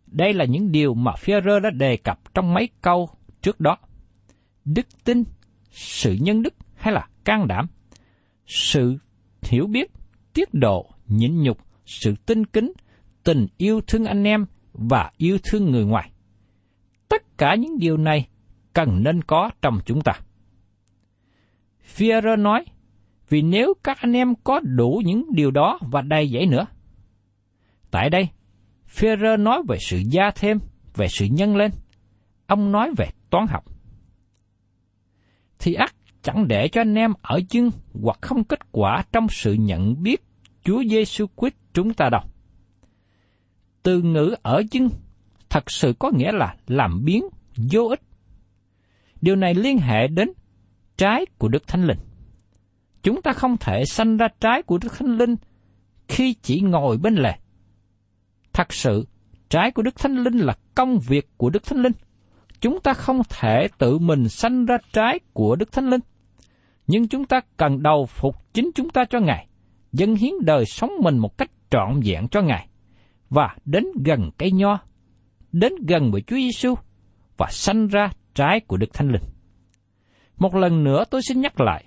Đây 0.07 0.33
là 0.33 0.45
những 0.45 0.71
điều 0.71 0.93
mà 0.93 1.11
Phêrô 1.15 1.59
đã 1.59 1.69
đề 1.69 1.97
cập 1.97 2.33
trong 2.33 2.53
mấy 2.53 2.69
câu 2.81 3.09
trước 3.41 3.59
đó. 3.59 3.77
Đức 4.73 4.87
tin, 5.03 5.23
sự 5.71 6.17
nhân 6.19 6.41
đức 6.41 6.53
hay 6.75 6.93
là 6.93 7.07
can 7.23 7.47
đảm, 7.47 7.67
sự 8.45 8.97
hiểu 9.41 9.67
biết, 9.67 9.91
tiết 10.33 10.53
độ, 10.53 10.89
nhịn 11.07 11.41
nhục, 11.41 11.57
sự 11.85 12.15
tinh 12.25 12.45
kính, 12.45 12.71
tình 13.23 13.47
yêu 13.57 13.81
thương 13.87 14.05
anh 14.05 14.23
em 14.23 14.45
và 14.73 15.11
yêu 15.17 15.37
thương 15.43 15.71
người 15.71 15.85
ngoài. 15.85 16.11
Tất 17.09 17.37
cả 17.37 17.55
những 17.55 17.79
điều 17.79 17.97
này 17.97 18.27
cần 18.73 19.03
nên 19.03 19.21
có 19.23 19.49
trong 19.61 19.79
chúng 19.85 20.01
ta. 20.01 20.13
Führer 21.95 22.41
nói, 22.41 22.65
vì 23.29 23.41
nếu 23.41 23.73
các 23.83 23.97
anh 23.97 24.13
em 24.13 24.33
có 24.43 24.59
đủ 24.59 25.01
những 25.05 25.25
điều 25.33 25.51
đó 25.51 25.79
và 25.81 26.01
đầy 26.01 26.29
dẫy 26.29 26.45
nữa. 26.45 26.65
Tại 27.91 28.09
đây, 28.09 28.29
Führer 28.95 29.43
nói 29.43 29.63
về 29.67 29.77
sự 29.79 30.01
gia 30.05 30.31
thêm, 30.35 30.59
về 30.95 31.07
sự 31.07 31.25
nhân 31.25 31.55
lên. 31.55 31.71
Ông 32.47 32.71
nói 32.71 32.91
về 32.97 33.05
toán 33.29 33.45
học. 33.49 33.78
Thì 35.59 35.73
ắt 35.73 35.95
chẳng 36.21 36.47
để 36.47 36.67
cho 36.67 36.81
anh 36.81 36.95
em 36.95 37.13
ở 37.21 37.39
chân 37.49 37.69
hoặc 38.03 38.17
không 38.21 38.43
kết 38.43 38.59
quả 38.71 39.03
trong 39.11 39.27
sự 39.29 39.53
nhận 39.53 40.03
biết 40.03 40.23
Chúa 40.63 40.83
Giêsu 40.89 41.25
Christ 41.37 41.55
chúng 41.73 41.93
ta 41.93 42.09
đâu. 42.09 42.21
Từ 43.83 44.01
ngữ 44.01 44.35
ở 44.41 44.63
chân 44.71 44.89
thật 45.49 45.71
sự 45.71 45.93
có 45.99 46.11
nghĩa 46.15 46.31
là 46.31 46.55
làm 46.67 47.05
biến, 47.05 47.23
vô 47.71 47.87
ích. 47.89 48.01
Điều 49.21 49.35
này 49.35 49.55
liên 49.55 49.77
hệ 49.77 50.07
đến 50.07 50.31
trái 50.97 51.25
của 51.37 51.47
Đức 51.47 51.67
Thánh 51.67 51.87
Linh. 51.87 51.97
Chúng 53.03 53.21
ta 53.21 53.33
không 53.33 53.57
thể 53.57 53.83
sanh 53.85 54.17
ra 54.17 54.27
trái 54.39 54.61
của 54.63 54.77
Đức 54.77 54.93
Thánh 54.97 55.17
Linh 55.17 55.35
khi 56.07 56.33
chỉ 56.33 56.61
ngồi 56.61 56.97
bên 56.97 57.15
lề. 57.15 57.33
Thật 58.53 58.73
sự, 58.73 59.07
trái 59.49 59.71
của 59.71 59.81
Đức 59.81 59.95
Thánh 59.95 60.15
Linh 60.23 60.37
là 60.37 60.57
công 60.75 60.99
việc 60.99 61.29
của 61.37 61.49
Đức 61.49 61.63
Thánh 61.63 61.81
Linh. 61.81 61.93
Chúng 62.61 62.79
ta 62.81 62.93
không 62.93 63.21
thể 63.29 63.67
tự 63.77 63.99
mình 63.99 64.29
sanh 64.29 64.65
ra 64.65 64.77
trái 64.93 65.19
của 65.33 65.55
Đức 65.55 65.71
Thánh 65.71 65.89
Linh. 65.89 66.01
Nhưng 66.87 67.07
chúng 67.07 67.25
ta 67.25 67.41
cần 67.57 67.83
đầu 67.83 68.05
phục 68.05 68.53
chính 68.53 68.71
chúng 68.75 68.89
ta 68.89 69.05
cho 69.09 69.19
Ngài, 69.19 69.47
dâng 69.91 70.15
hiến 70.15 70.33
đời 70.41 70.65
sống 70.65 70.91
mình 71.01 71.17
một 71.17 71.37
cách 71.37 71.51
trọn 71.69 71.99
vẹn 72.03 72.27
cho 72.27 72.41
Ngài, 72.41 72.67
và 73.29 73.55
đến 73.65 73.85
gần 74.05 74.29
cây 74.37 74.51
nho, 74.51 74.79
đến 75.51 75.73
gần 75.87 76.11
với 76.11 76.21
Chúa 76.21 76.35
Giêsu 76.35 76.75
và 77.37 77.47
sanh 77.51 77.87
ra 77.87 78.09
trái 78.33 78.59
của 78.59 78.77
Đức 78.77 78.93
Thánh 78.93 79.11
Linh. 79.11 79.23
Một 80.37 80.55
lần 80.55 80.83
nữa 80.83 81.03
tôi 81.09 81.21
xin 81.27 81.41
nhắc 81.41 81.61
lại, 81.61 81.85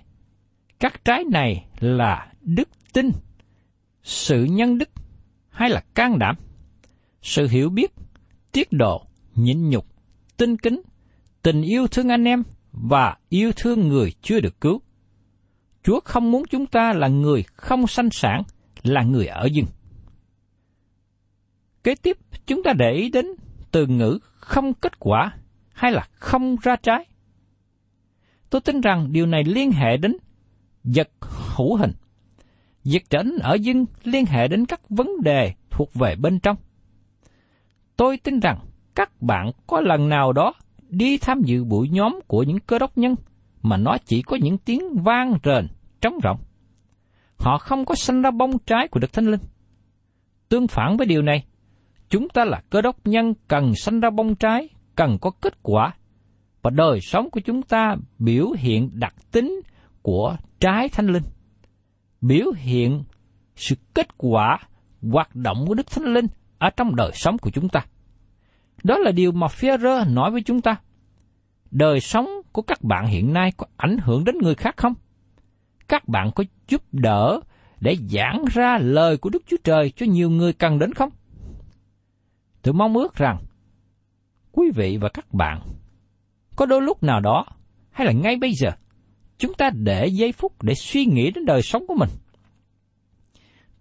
các 0.79 1.05
trái 1.05 1.23
này 1.31 1.65
là 1.79 2.31
đức 2.41 2.69
tin, 2.93 3.11
sự 4.03 4.43
nhân 4.43 4.77
đức 4.77 4.89
hay 5.49 5.69
là 5.69 5.83
can 5.93 6.19
đảm, 6.19 6.35
sự 7.21 7.47
hiểu 7.47 7.69
biết, 7.69 7.91
tiết 8.51 8.71
độ, 8.71 9.05
nhịn 9.35 9.69
nhục, 9.69 9.85
tin 10.37 10.57
kính, 10.57 10.81
tình 11.41 11.61
yêu 11.61 11.87
thương 11.87 12.09
anh 12.09 12.23
em 12.23 12.43
và 12.71 13.17
yêu 13.29 13.51
thương 13.55 13.87
người 13.87 14.13
chưa 14.21 14.39
được 14.39 14.61
cứu. 14.61 14.81
Chúa 15.83 15.99
không 15.99 16.31
muốn 16.31 16.43
chúng 16.49 16.65
ta 16.65 16.93
là 16.93 17.07
người 17.07 17.43
không 17.53 17.87
sanh 17.87 18.09
sản, 18.11 18.43
là 18.83 19.03
người 19.03 19.27
ở 19.27 19.45
dưng. 19.45 19.65
Kế 21.83 21.95
tiếp, 21.95 22.17
chúng 22.45 22.63
ta 22.63 22.73
để 22.73 22.91
ý 22.91 23.09
đến 23.09 23.25
từ 23.71 23.87
ngữ 23.87 24.19
không 24.35 24.73
kết 24.73 24.99
quả 24.99 25.37
hay 25.73 25.91
là 25.91 26.07
không 26.13 26.55
ra 26.61 26.75
trái. 26.75 27.05
Tôi 28.49 28.61
tin 28.61 28.81
rằng 28.81 29.11
điều 29.11 29.25
này 29.25 29.43
liên 29.43 29.71
hệ 29.71 29.97
đến 29.97 30.17
vật 30.83 31.09
hữu 31.55 31.75
hình. 31.75 31.91
vật 32.83 33.01
trở 33.09 33.23
nên 33.23 33.39
ở 33.39 33.53
dưng 33.53 33.85
liên 34.03 34.25
hệ 34.25 34.47
đến 34.47 34.65
các 34.65 34.89
vấn 34.89 35.11
đề 35.23 35.53
thuộc 35.69 35.93
về 35.93 36.15
bên 36.15 36.39
trong. 36.39 36.57
Tôi 37.95 38.17
tin 38.17 38.39
rằng 38.39 38.59
các 38.95 39.21
bạn 39.21 39.51
có 39.67 39.81
lần 39.81 40.09
nào 40.09 40.33
đó 40.33 40.53
đi 40.89 41.17
tham 41.17 41.41
dự 41.41 41.63
buổi 41.63 41.89
nhóm 41.89 42.19
của 42.27 42.43
những 42.43 42.59
cơ 42.59 42.79
đốc 42.79 42.97
nhân 42.97 43.15
mà 43.61 43.77
nó 43.77 43.97
chỉ 44.05 44.21
có 44.21 44.37
những 44.41 44.57
tiếng 44.57 45.03
vang 45.03 45.37
rền, 45.43 45.67
trống 46.01 46.19
rộng. 46.23 46.39
Họ 47.37 47.57
không 47.57 47.85
có 47.85 47.95
sanh 47.95 48.21
ra 48.21 48.31
bông 48.31 48.59
trái 48.59 48.87
của 48.87 48.99
Đức 48.99 49.13
Thánh 49.13 49.25
Linh. 49.25 49.41
Tương 50.49 50.67
phản 50.67 50.97
với 50.97 51.07
điều 51.07 51.21
này, 51.21 51.45
chúng 52.09 52.29
ta 52.29 52.45
là 52.45 52.61
cơ 52.69 52.81
đốc 52.81 53.07
nhân 53.07 53.33
cần 53.47 53.75
sanh 53.75 53.99
ra 53.99 54.09
bông 54.09 54.35
trái, 54.35 54.69
cần 54.95 55.17
có 55.21 55.31
kết 55.41 55.63
quả, 55.63 55.93
và 56.61 56.69
đời 56.69 56.99
sống 57.01 57.29
của 57.29 57.39
chúng 57.39 57.61
ta 57.61 57.95
biểu 58.19 58.51
hiện 58.57 58.89
đặc 58.93 59.15
tính 59.31 59.61
của 60.01 60.37
trái 60.59 60.89
thánh 60.89 61.07
linh, 61.07 61.23
biểu 62.21 62.51
hiện 62.57 63.03
sự 63.55 63.75
kết 63.93 64.17
quả 64.17 64.59
hoạt 65.11 65.35
động 65.35 65.65
của 65.67 65.73
Đức 65.73 65.91
Thánh 65.91 66.13
Linh 66.13 66.25
ở 66.57 66.69
trong 66.69 66.95
đời 66.95 67.11
sống 67.13 67.37
của 67.37 67.49
chúng 67.49 67.69
ta. 67.69 67.85
Đó 68.83 68.97
là 68.97 69.11
điều 69.11 69.31
mà 69.31 69.47
Führer 69.47 70.13
nói 70.13 70.31
với 70.31 70.41
chúng 70.41 70.61
ta. 70.61 70.75
Đời 71.71 71.99
sống 71.99 72.29
của 72.51 72.61
các 72.61 72.83
bạn 72.83 73.07
hiện 73.07 73.33
nay 73.33 73.51
có 73.57 73.67
ảnh 73.77 73.97
hưởng 73.97 74.23
đến 74.23 74.37
người 74.41 74.55
khác 74.55 74.77
không? 74.77 74.93
Các 75.87 76.07
bạn 76.07 76.31
có 76.35 76.43
giúp 76.67 76.81
đỡ 76.91 77.39
để 77.79 77.95
giảng 78.09 78.45
ra 78.53 78.77
lời 78.81 79.17
của 79.17 79.29
Đức 79.29 79.43
Chúa 79.47 79.57
Trời 79.63 79.89
cho 79.89 80.05
nhiều 80.05 80.29
người 80.29 80.53
cần 80.53 80.79
đến 80.79 80.93
không? 80.93 81.09
Tôi 82.61 82.73
mong 82.73 82.93
ước 82.93 83.15
rằng 83.15 83.37
quý 84.51 84.71
vị 84.75 84.97
và 85.01 85.09
các 85.09 85.33
bạn 85.33 85.61
có 86.55 86.65
đôi 86.65 86.81
lúc 86.81 87.03
nào 87.03 87.19
đó 87.19 87.45
hay 87.91 88.07
là 88.07 88.13
ngay 88.13 88.35
bây 88.35 88.51
giờ 88.53 88.69
chúng 89.37 89.53
ta 89.53 89.69
để 89.69 90.07
giây 90.07 90.31
phút 90.31 90.63
để 90.63 90.73
suy 90.75 91.05
nghĩ 91.05 91.31
đến 91.31 91.45
đời 91.45 91.61
sống 91.61 91.87
của 91.87 91.95
mình. 91.95 92.09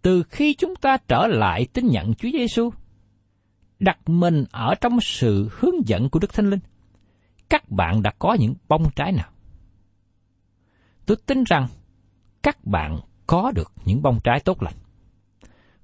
Từ 0.03 0.23
khi 0.23 0.55
chúng 0.55 0.77
ta 0.77 0.97
trở 1.09 1.27
lại 1.27 1.67
tin 1.73 1.87
nhận 1.87 2.15
Chúa 2.15 2.29
Giêsu, 2.33 2.71
đặt 3.83 3.99
mình 4.07 4.45
ở 4.51 4.75
trong 4.81 5.01
sự 5.01 5.49
hướng 5.53 5.89
dẫn 5.89 6.11
của 6.11 6.19
Đức 6.19 6.33
Thánh 6.33 6.51
Linh, 6.51 6.61
các 7.51 7.71
bạn 7.71 8.03
đã 8.03 8.13
có 8.19 8.37
những 8.41 8.55
bông 8.69 8.91
trái 8.97 9.13
nào? 9.13 9.31
Tôi 11.07 11.17
tin 11.27 11.45
rằng 11.45 11.67
các 12.43 12.65
bạn 12.65 13.01
có 13.27 13.53
được 13.55 13.73
những 13.85 14.03
bông 14.03 14.21
trái 14.25 14.41
tốt 14.41 14.63
lành. 14.63 14.75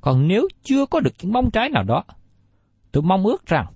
Còn 0.01 0.29
nếu 0.29 0.49
chưa 0.63 0.87
có 0.87 1.01
được 1.01 1.15
những 1.23 1.33
bông 1.33 1.51
trái 1.51 1.69
nào 1.69 1.85
đó, 1.85 2.05
tôi 2.93 3.03
mong 3.03 3.27
ước 3.27 3.47
rằng 3.47 3.67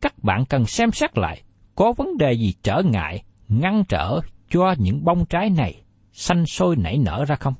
các 0.00 0.14
bạn 0.22 0.44
cần 0.48 0.66
xem 0.66 0.92
xét 0.92 1.18
lại 1.18 1.42
có 1.74 1.92
vấn 1.92 2.18
đề 2.18 2.32
gì 2.32 2.54
trở 2.62 2.82
ngại, 2.84 3.24
ngăn 3.48 3.84
trở 3.88 4.20
cho 4.50 4.74
những 4.78 5.04
bông 5.04 5.26
trái 5.26 5.50
này 5.50 5.82
xanh 6.12 6.46
sôi 6.46 6.76
nảy 6.76 6.98
nở 6.98 7.24
ra 7.28 7.34
không? 7.34 7.54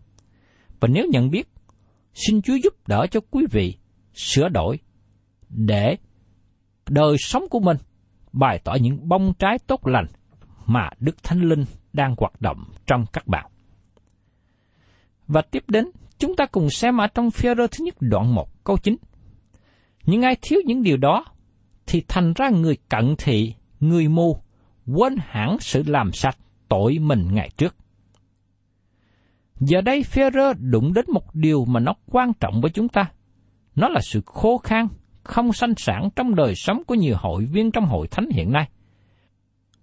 Và 0.80 0.88
nếu 0.88 1.06
nhận 1.10 1.30
biết, 1.30 1.48
xin 2.14 2.42
Chúa 2.42 2.56
giúp 2.64 2.88
đỡ 2.88 3.06
cho 3.10 3.20
quý 3.30 3.46
vị 3.50 3.76
sửa 4.14 4.48
đổi 4.48 4.78
để 5.48 5.96
đời 6.92 7.16
sống 7.18 7.44
của 7.50 7.60
mình 7.60 7.76
bày 8.32 8.60
tỏ 8.64 8.74
những 8.80 9.08
bông 9.08 9.32
trái 9.38 9.58
tốt 9.66 9.86
lành 9.86 10.06
mà 10.66 10.90
Đức 10.98 11.22
Thánh 11.22 11.40
Linh 11.40 11.64
đang 11.92 12.14
hoạt 12.18 12.40
động 12.40 12.64
trong 12.86 13.04
các 13.12 13.26
bạn. 13.26 13.50
Và 15.28 15.42
tiếp 15.42 15.64
đến, 15.68 15.84
chúng 16.18 16.36
ta 16.36 16.46
cùng 16.46 16.70
xem 16.70 16.96
ở 16.96 17.06
trong 17.06 17.30
phía 17.30 17.54
thứ 17.54 17.84
nhất 17.84 17.94
đoạn 18.00 18.34
1 18.34 18.64
câu 18.64 18.76
9. 18.78 18.96
Những 20.04 20.22
ai 20.22 20.36
thiếu 20.42 20.60
những 20.66 20.82
điều 20.82 20.96
đó, 20.96 21.24
thì 21.86 22.02
thành 22.08 22.32
ra 22.32 22.50
người 22.50 22.76
cận 22.88 23.14
thị, 23.18 23.54
người 23.80 24.08
mù, 24.08 24.42
quên 24.86 25.16
hẳn 25.18 25.56
sự 25.60 25.82
làm 25.86 26.12
sạch 26.12 26.38
tội 26.68 26.98
mình 26.98 27.28
ngày 27.32 27.50
trước. 27.56 27.76
Giờ 29.60 29.80
đây 29.80 30.02
Phêrô 30.02 30.52
đụng 30.52 30.92
đến 30.94 31.04
một 31.08 31.34
điều 31.34 31.64
mà 31.64 31.80
nó 31.80 31.94
quan 32.10 32.32
trọng 32.40 32.60
với 32.60 32.70
chúng 32.70 32.88
ta. 32.88 33.10
Nó 33.74 33.88
là 33.88 34.00
sự 34.02 34.20
khô 34.26 34.58
khan, 34.58 34.88
không 35.24 35.52
sanh 35.52 35.74
sản 35.76 36.08
trong 36.16 36.34
đời 36.34 36.54
sống 36.54 36.82
của 36.86 36.94
nhiều 36.94 37.16
hội 37.18 37.44
viên 37.44 37.70
trong 37.70 37.86
hội 37.86 38.08
thánh 38.08 38.28
hiện 38.30 38.52
nay. 38.52 38.68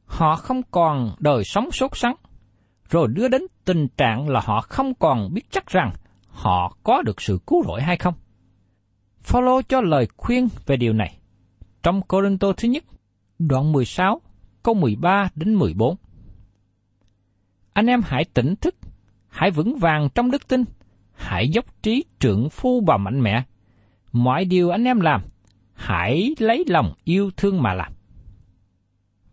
Họ 0.06 0.36
không 0.36 0.62
còn 0.72 1.16
đời 1.20 1.44
sống 1.44 1.72
sốt 1.72 1.92
sắng, 1.98 2.16
rồi 2.90 3.08
đưa 3.08 3.28
đến 3.28 3.42
tình 3.66 3.88
trạng 3.98 4.30
là 4.30 4.42
họ 4.44 4.62
không 4.62 4.94
còn 4.94 5.34
biết 5.34 5.52
chắc 5.52 5.68
rằng 5.68 5.92
họ 6.28 6.78
có 6.84 7.02
được 7.02 7.22
sự 7.22 7.40
cứu 7.48 7.64
rỗi 7.68 7.82
hay 7.82 7.98
không. 7.98 8.14
Phaolô 9.22 9.62
cho 9.62 9.82
lời 9.82 10.08
khuyên 10.18 10.48
về 10.66 10.78
điều 10.78 10.94
này 10.94 11.20
trong 11.84 12.02
Corinto 12.02 12.54
thứ 12.58 12.68
nhất, 12.68 12.84
đoạn 13.40 13.72
16, 13.72 14.22
câu 14.64 14.76
13 14.76 15.30
đến 15.36 15.56
14. 15.56 15.96
Anh 17.74 17.86
em 17.86 18.02
hãy 18.06 18.26
tỉnh 18.34 18.56
thức, 18.56 18.76
hãy 19.28 19.52
vững 19.52 19.78
vàng 19.78 20.10
trong 20.16 20.32
đức 20.32 20.48
tin, 20.48 20.64
hãy 21.14 21.50
dốc 21.50 21.66
trí 21.82 22.04
trưởng 22.20 22.50
phu 22.50 22.84
và 22.88 22.98
mạnh 22.98 23.22
mẽ. 23.22 23.44
Mọi 24.12 24.46
điều 24.46 24.70
anh 24.70 24.84
em 24.84 25.00
làm, 25.00 25.22
hãy 25.74 26.36
lấy 26.40 26.64
lòng 26.68 26.94
yêu 27.04 27.32
thương 27.38 27.62
mà 27.62 27.74
làm. 27.74 27.94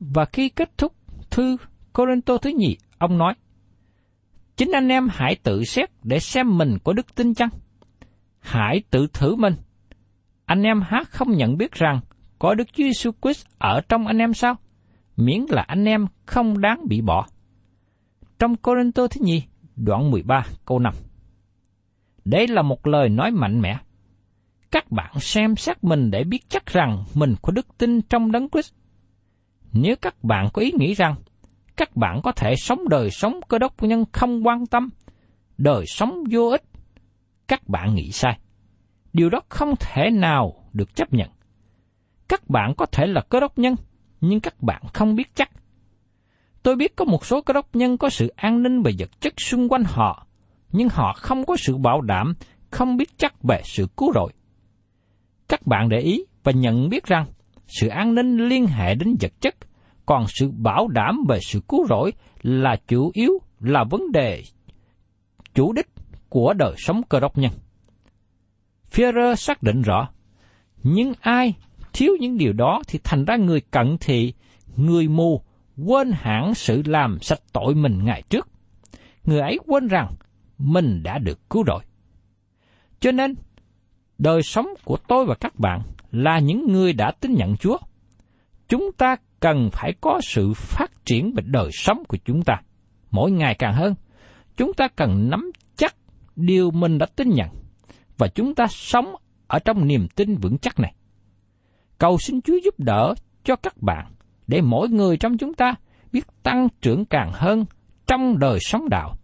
Và 0.01 0.25
khi 0.25 0.49
kết 0.49 0.79
thúc 0.79 0.93
thư 1.31 1.57
Corinto 1.93 2.39
thứ 2.39 2.51
nhì, 2.51 2.77
ông 2.99 3.19
nói, 3.19 3.35
Chính 4.57 4.71
anh 4.73 4.89
em 4.89 5.09
hãy 5.11 5.37
tự 5.43 5.65
xét 5.65 5.91
để 6.03 6.19
xem 6.19 6.59
mình 6.59 6.79
có 6.85 6.93
đức 6.93 7.15
tin 7.15 7.35
chăng? 7.35 7.49
Hãy 8.41 8.83
tự 8.91 9.07
thử 9.13 9.37
mình. 9.37 9.55
Anh 10.45 10.63
em 10.63 10.81
hát 10.81 11.09
không 11.11 11.37
nhận 11.37 11.57
biết 11.57 11.73
rằng 11.73 12.01
có 12.39 12.55
Đức 12.55 12.69
Chúa 12.73 12.85
Giêsu 12.85 13.11
Christ 13.23 13.47
ở 13.59 13.81
trong 13.89 14.07
anh 14.07 14.19
em 14.19 14.35
sao? 14.35 14.57
miễn 15.17 15.41
là 15.49 15.63
anh 15.63 15.85
em 15.85 16.07
không 16.27 16.61
đáng 16.61 16.89
bị 16.89 17.01
bỏ. 17.01 17.27
Trong 18.39 18.57
Corinto 18.57 19.07
thứ 19.07 19.21
nhì, 19.25 19.43
đoạn 19.77 20.11
13 20.11 20.47
câu 20.65 20.79
5. 20.79 20.95
Đây 22.25 22.47
là 22.49 22.63
một 22.63 22.87
lời 22.87 23.09
nói 23.09 23.31
mạnh 23.31 23.61
mẽ. 23.61 23.79
Các 24.71 24.91
bạn 24.91 25.21
xem 25.21 25.57
xét 25.57 25.85
mình 25.85 26.11
để 26.11 26.25
biết 26.25 26.49
chắc 26.49 26.67
rằng 26.67 27.05
mình 27.15 27.35
có 27.43 27.53
đức 27.53 27.67
tin 27.79 28.03
trong 28.03 28.33
đấng 28.33 28.49
Christ. 28.49 28.75
Nếu 29.73 29.97
các 29.97 30.25
bạn 30.25 30.49
có 30.53 30.63
ý 30.63 30.73
nghĩ 30.79 30.95
rằng 30.95 31.15
các 31.77 31.97
bạn 31.97 32.21
có 32.23 32.33
thể 32.33 32.55
sống 32.57 32.89
đời 32.89 33.11
sống 33.11 33.41
cơ 33.49 33.59
đốc 33.59 33.83
nhân 33.83 34.05
không 34.13 34.47
quan 34.47 34.67
tâm, 34.67 34.91
đời 35.59 35.85
sống 35.87 36.25
vô 36.31 36.49
ích, 36.49 36.63
các 37.49 37.69
bạn 37.69 37.95
nghĩ 37.95 38.11
sai. 38.11 38.39
Điều 39.13 39.31
đó 39.31 39.41
không 39.49 39.75
thể 39.81 40.11
nào 40.11 40.55
được 40.73 40.95
chấp 40.95 41.13
nhận. 41.13 41.29
Các 42.29 42.49
bạn 42.49 42.75
có 42.77 42.87
thể 42.87 43.07
là 43.07 43.21
cơ 43.29 43.41
đốc 43.41 43.59
nhân, 43.59 43.75
nhưng 44.21 44.41
các 44.41 44.63
bạn 44.63 44.83
không 44.95 45.15
biết 45.15 45.35
chắc. 45.35 45.51
Tôi 46.63 46.77
biết 46.77 46.97
có 46.97 47.05
một 47.05 47.27
số 47.27 47.43
cơ 47.43 47.53
đốc 47.53 47.77
nhân 47.77 47.99
có 47.99 48.09
sự 48.09 48.29
an 48.37 48.63
ninh 48.63 48.83
về 48.83 48.93
vật 48.99 49.21
chất 49.21 49.33
xung 49.37 49.69
quanh 49.69 49.85
họ, 49.87 50.27
nhưng 50.73 50.89
họ 50.89 51.13
không 51.17 51.45
có 51.45 51.57
sự 51.57 51.77
bảo 51.77 52.01
đảm, 52.01 52.35
không 52.71 52.97
biết 52.97 53.19
chắc 53.19 53.43
về 53.43 53.61
sự 53.65 53.87
cứu 53.97 54.13
rỗi. 54.15 54.33
Các 55.49 55.67
bạn 55.67 55.89
để 55.89 55.99
ý 55.99 56.25
và 56.45 56.53
nhận 56.53 56.89
biết 56.89 57.05
rằng 57.05 57.27
sự 57.67 57.89
an 57.89 58.15
ninh 58.15 58.49
liên 58.49 58.67
hệ 58.67 58.95
đến 58.95 59.17
vật 59.21 59.33
chất, 59.41 59.55
còn 60.07 60.25
sự 60.29 60.51
bảo 60.51 60.89
đảm 60.89 61.25
về 61.29 61.39
sự 61.43 61.61
cứu 61.69 61.87
rỗi 61.89 62.13
là 62.43 62.77
chủ 62.89 63.11
yếu 63.15 63.33
là 63.61 63.85
vấn 63.91 64.13
đề 64.13 64.43
chủ 65.55 65.73
đích 65.73 65.87
của 66.29 66.53
đời 66.53 66.75
sống 66.79 67.03
cơ 67.09 67.21
đốc 67.21 67.39
nhân. 67.39 67.53
Führer 68.93 69.35
xác 69.35 69.63
định 69.63 69.83
rõ, 69.83 70.09
những 70.83 71.13
ai 71.21 71.55
thiếu 71.93 72.13
những 72.21 72.39
điều 72.39 72.53
đó 72.53 72.83
thì 72.89 72.99
thành 73.05 73.25
ra 73.25 73.37
người 73.37 73.61
cận 73.61 73.97
thị, 74.01 74.35
người 74.77 75.09
mù, 75.09 75.43
quên 75.87 76.11
hẳn 76.15 76.55
sự 76.55 76.83
làm 76.87 77.19
sạch 77.21 77.41
tội 77.53 77.75
mình 77.75 78.05
ngày 78.05 78.23
trước. 78.31 78.49
Người 79.25 79.41
ấy 79.41 79.59
quên 79.67 79.87
rằng 79.87 80.15
mình 80.59 81.03
đã 81.03 81.19
được 81.19 81.51
cứu 81.51 81.65
rỗi. 81.67 81.81
Cho 83.01 83.13
nên, 83.13 83.35
đời 84.19 84.43
sống 84.43 84.67
của 84.85 84.97
tôi 85.09 85.27
và 85.27 85.35
các 85.35 85.59
bạn 85.59 85.83
là 86.11 86.39
những 86.39 86.73
người 86.73 86.93
đã 86.93 87.13
tin 87.21 87.35
nhận 87.35 87.57
Chúa. 87.57 87.79
Chúng 88.69 88.91
ta 88.99 89.17
cần 89.41 89.71
phải 89.73 89.93
có 90.01 90.21
sự 90.23 90.53
phát 90.55 90.91
triển 91.05 91.33
về 91.37 91.43
đời 91.47 91.71
sống 91.73 92.03
của 92.09 92.17
chúng 92.25 92.43
ta. 92.43 92.55
Mỗi 93.11 93.31
ngày 93.31 93.55
càng 93.59 93.75
hơn, 93.75 93.95
chúng 94.57 94.75
ta 94.75 94.89
cần 94.97 95.31
nắm 95.31 95.51
chắc 95.77 95.97
điều 96.37 96.71
mình 96.71 96.99
đã 96.99 97.07
tin 97.17 97.29
nhận 97.31 97.49
và 98.19 98.29
chúng 98.29 98.55
ta 98.55 98.67
sống 98.71 99.15
ở 99.47 99.59
trong 99.59 99.87
niềm 99.87 100.07
tin 100.09 100.37
vững 100.37 100.59
chắc 100.59 100.81
này. 100.81 100.95
Cầu 101.99 102.19
xin 102.19 102.41
Chúa 102.41 102.59
giúp 102.65 102.75
đỡ 102.79 103.15
cho 103.45 103.57
các 103.57 103.83
bạn 103.83 104.13
để 104.47 104.61
mỗi 104.61 104.89
người 104.89 105.17
trong 105.17 105.39
chúng 105.39 105.55
ta 105.55 105.75
biết 106.13 106.27
tăng 106.43 106.69
trưởng 106.81 107.05
càng 107.05 107.31
hơn 107.35 107.65
trong 108.07 108.39
đời 108.39 108.59
sống 108.61 108.89
đạo 108.89 109.17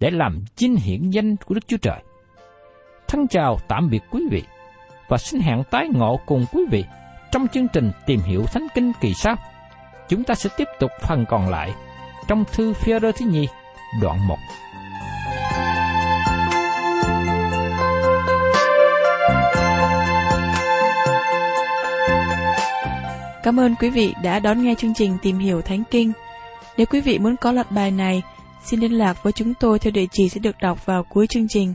để 0.00 0.10
làm 0.10 0.44
chinh 0.56 0.76
hiển 0.76 1.10
danh 1.10 1.36
của 1.36 1.54
Đức 1.54 1.66
Chúa 1.66 1.76
Trời. 1.76 2.02
Thân 3.08 3.28
chào 3.28 3.58
tạm 3.68 3.90
biệt 3.90 4.02
quý 4.10 4.22
vị 4.30 4.42
và 5.08 5.18
xin 5.18 5.40
hẹn 5.40 5.62
tái 5.70 5.88
ngộ 5.92 6.20
cùng 6.26 6.46
quý 6.52 6.62
vị 6.70 6.84
trong 7.32 7.48
chương 7.48 7.68
trình 7.68 7.92
tìm 8.06 8.20
hiểu 8.20 8.44
Thánh 8.52 8.66
Kinh 8.74 8.92
kỳ 9.00 9.14
sau. 9.14 9.36
Chúng 10.08 10.24
ta 10.24 10.34
sẽ 10.34 10.50
tiếp 10.56 10.68
tục 10.80 10.90
phần 11.02 11.24
còn 11.28 11.48
lại 11.48 11.72
trong 12.28 12.44
thư 12.52 12.72
phía 12.72 12.98
thứ 12.98 13.26
nhì, 13.26 13.48
đoạn 14.02 14.28
1. 14.28 14.36
Cảm 23.42 23.60
ơn 23.60 23.74
quý 23.80 23.90
vị 23.90 24.14
đã 24.22 24.38
đón 24.38 24.62
nghe 24.62 24.74
chương 24.74 24.94
trình 24.94 25.18
Tìm 25.22 25.38
hiểu 25.38 25.62
Thánh 25.62 25.82
Kinh. 25.90 26.12
Nếu 26.76 26.86
quý 26.86 27.00
vị 27.00 27.18
muốn 27.18 27.36
có 27.36 27.52
loạt 27.52 27.70
bài 27.70 27.90
này, 27.90 28.22
xin 28.64 28.80
liên 28.80 28.92
lạc 28.92 29.22
với 29.22 29.32
chúng 29.32 29.54
tôi 29.54 29.78
theo 29.78 29.90
địa 29.90 30.06
chỉ 30.12 30.28
sẽ 30.28 30.38
được 30.38 30.56
đọc 30.60 30.86
vào 30.86 31.04
cuối 31.04 31.26
chương 31.26 31.48
trình. 31.48 31.74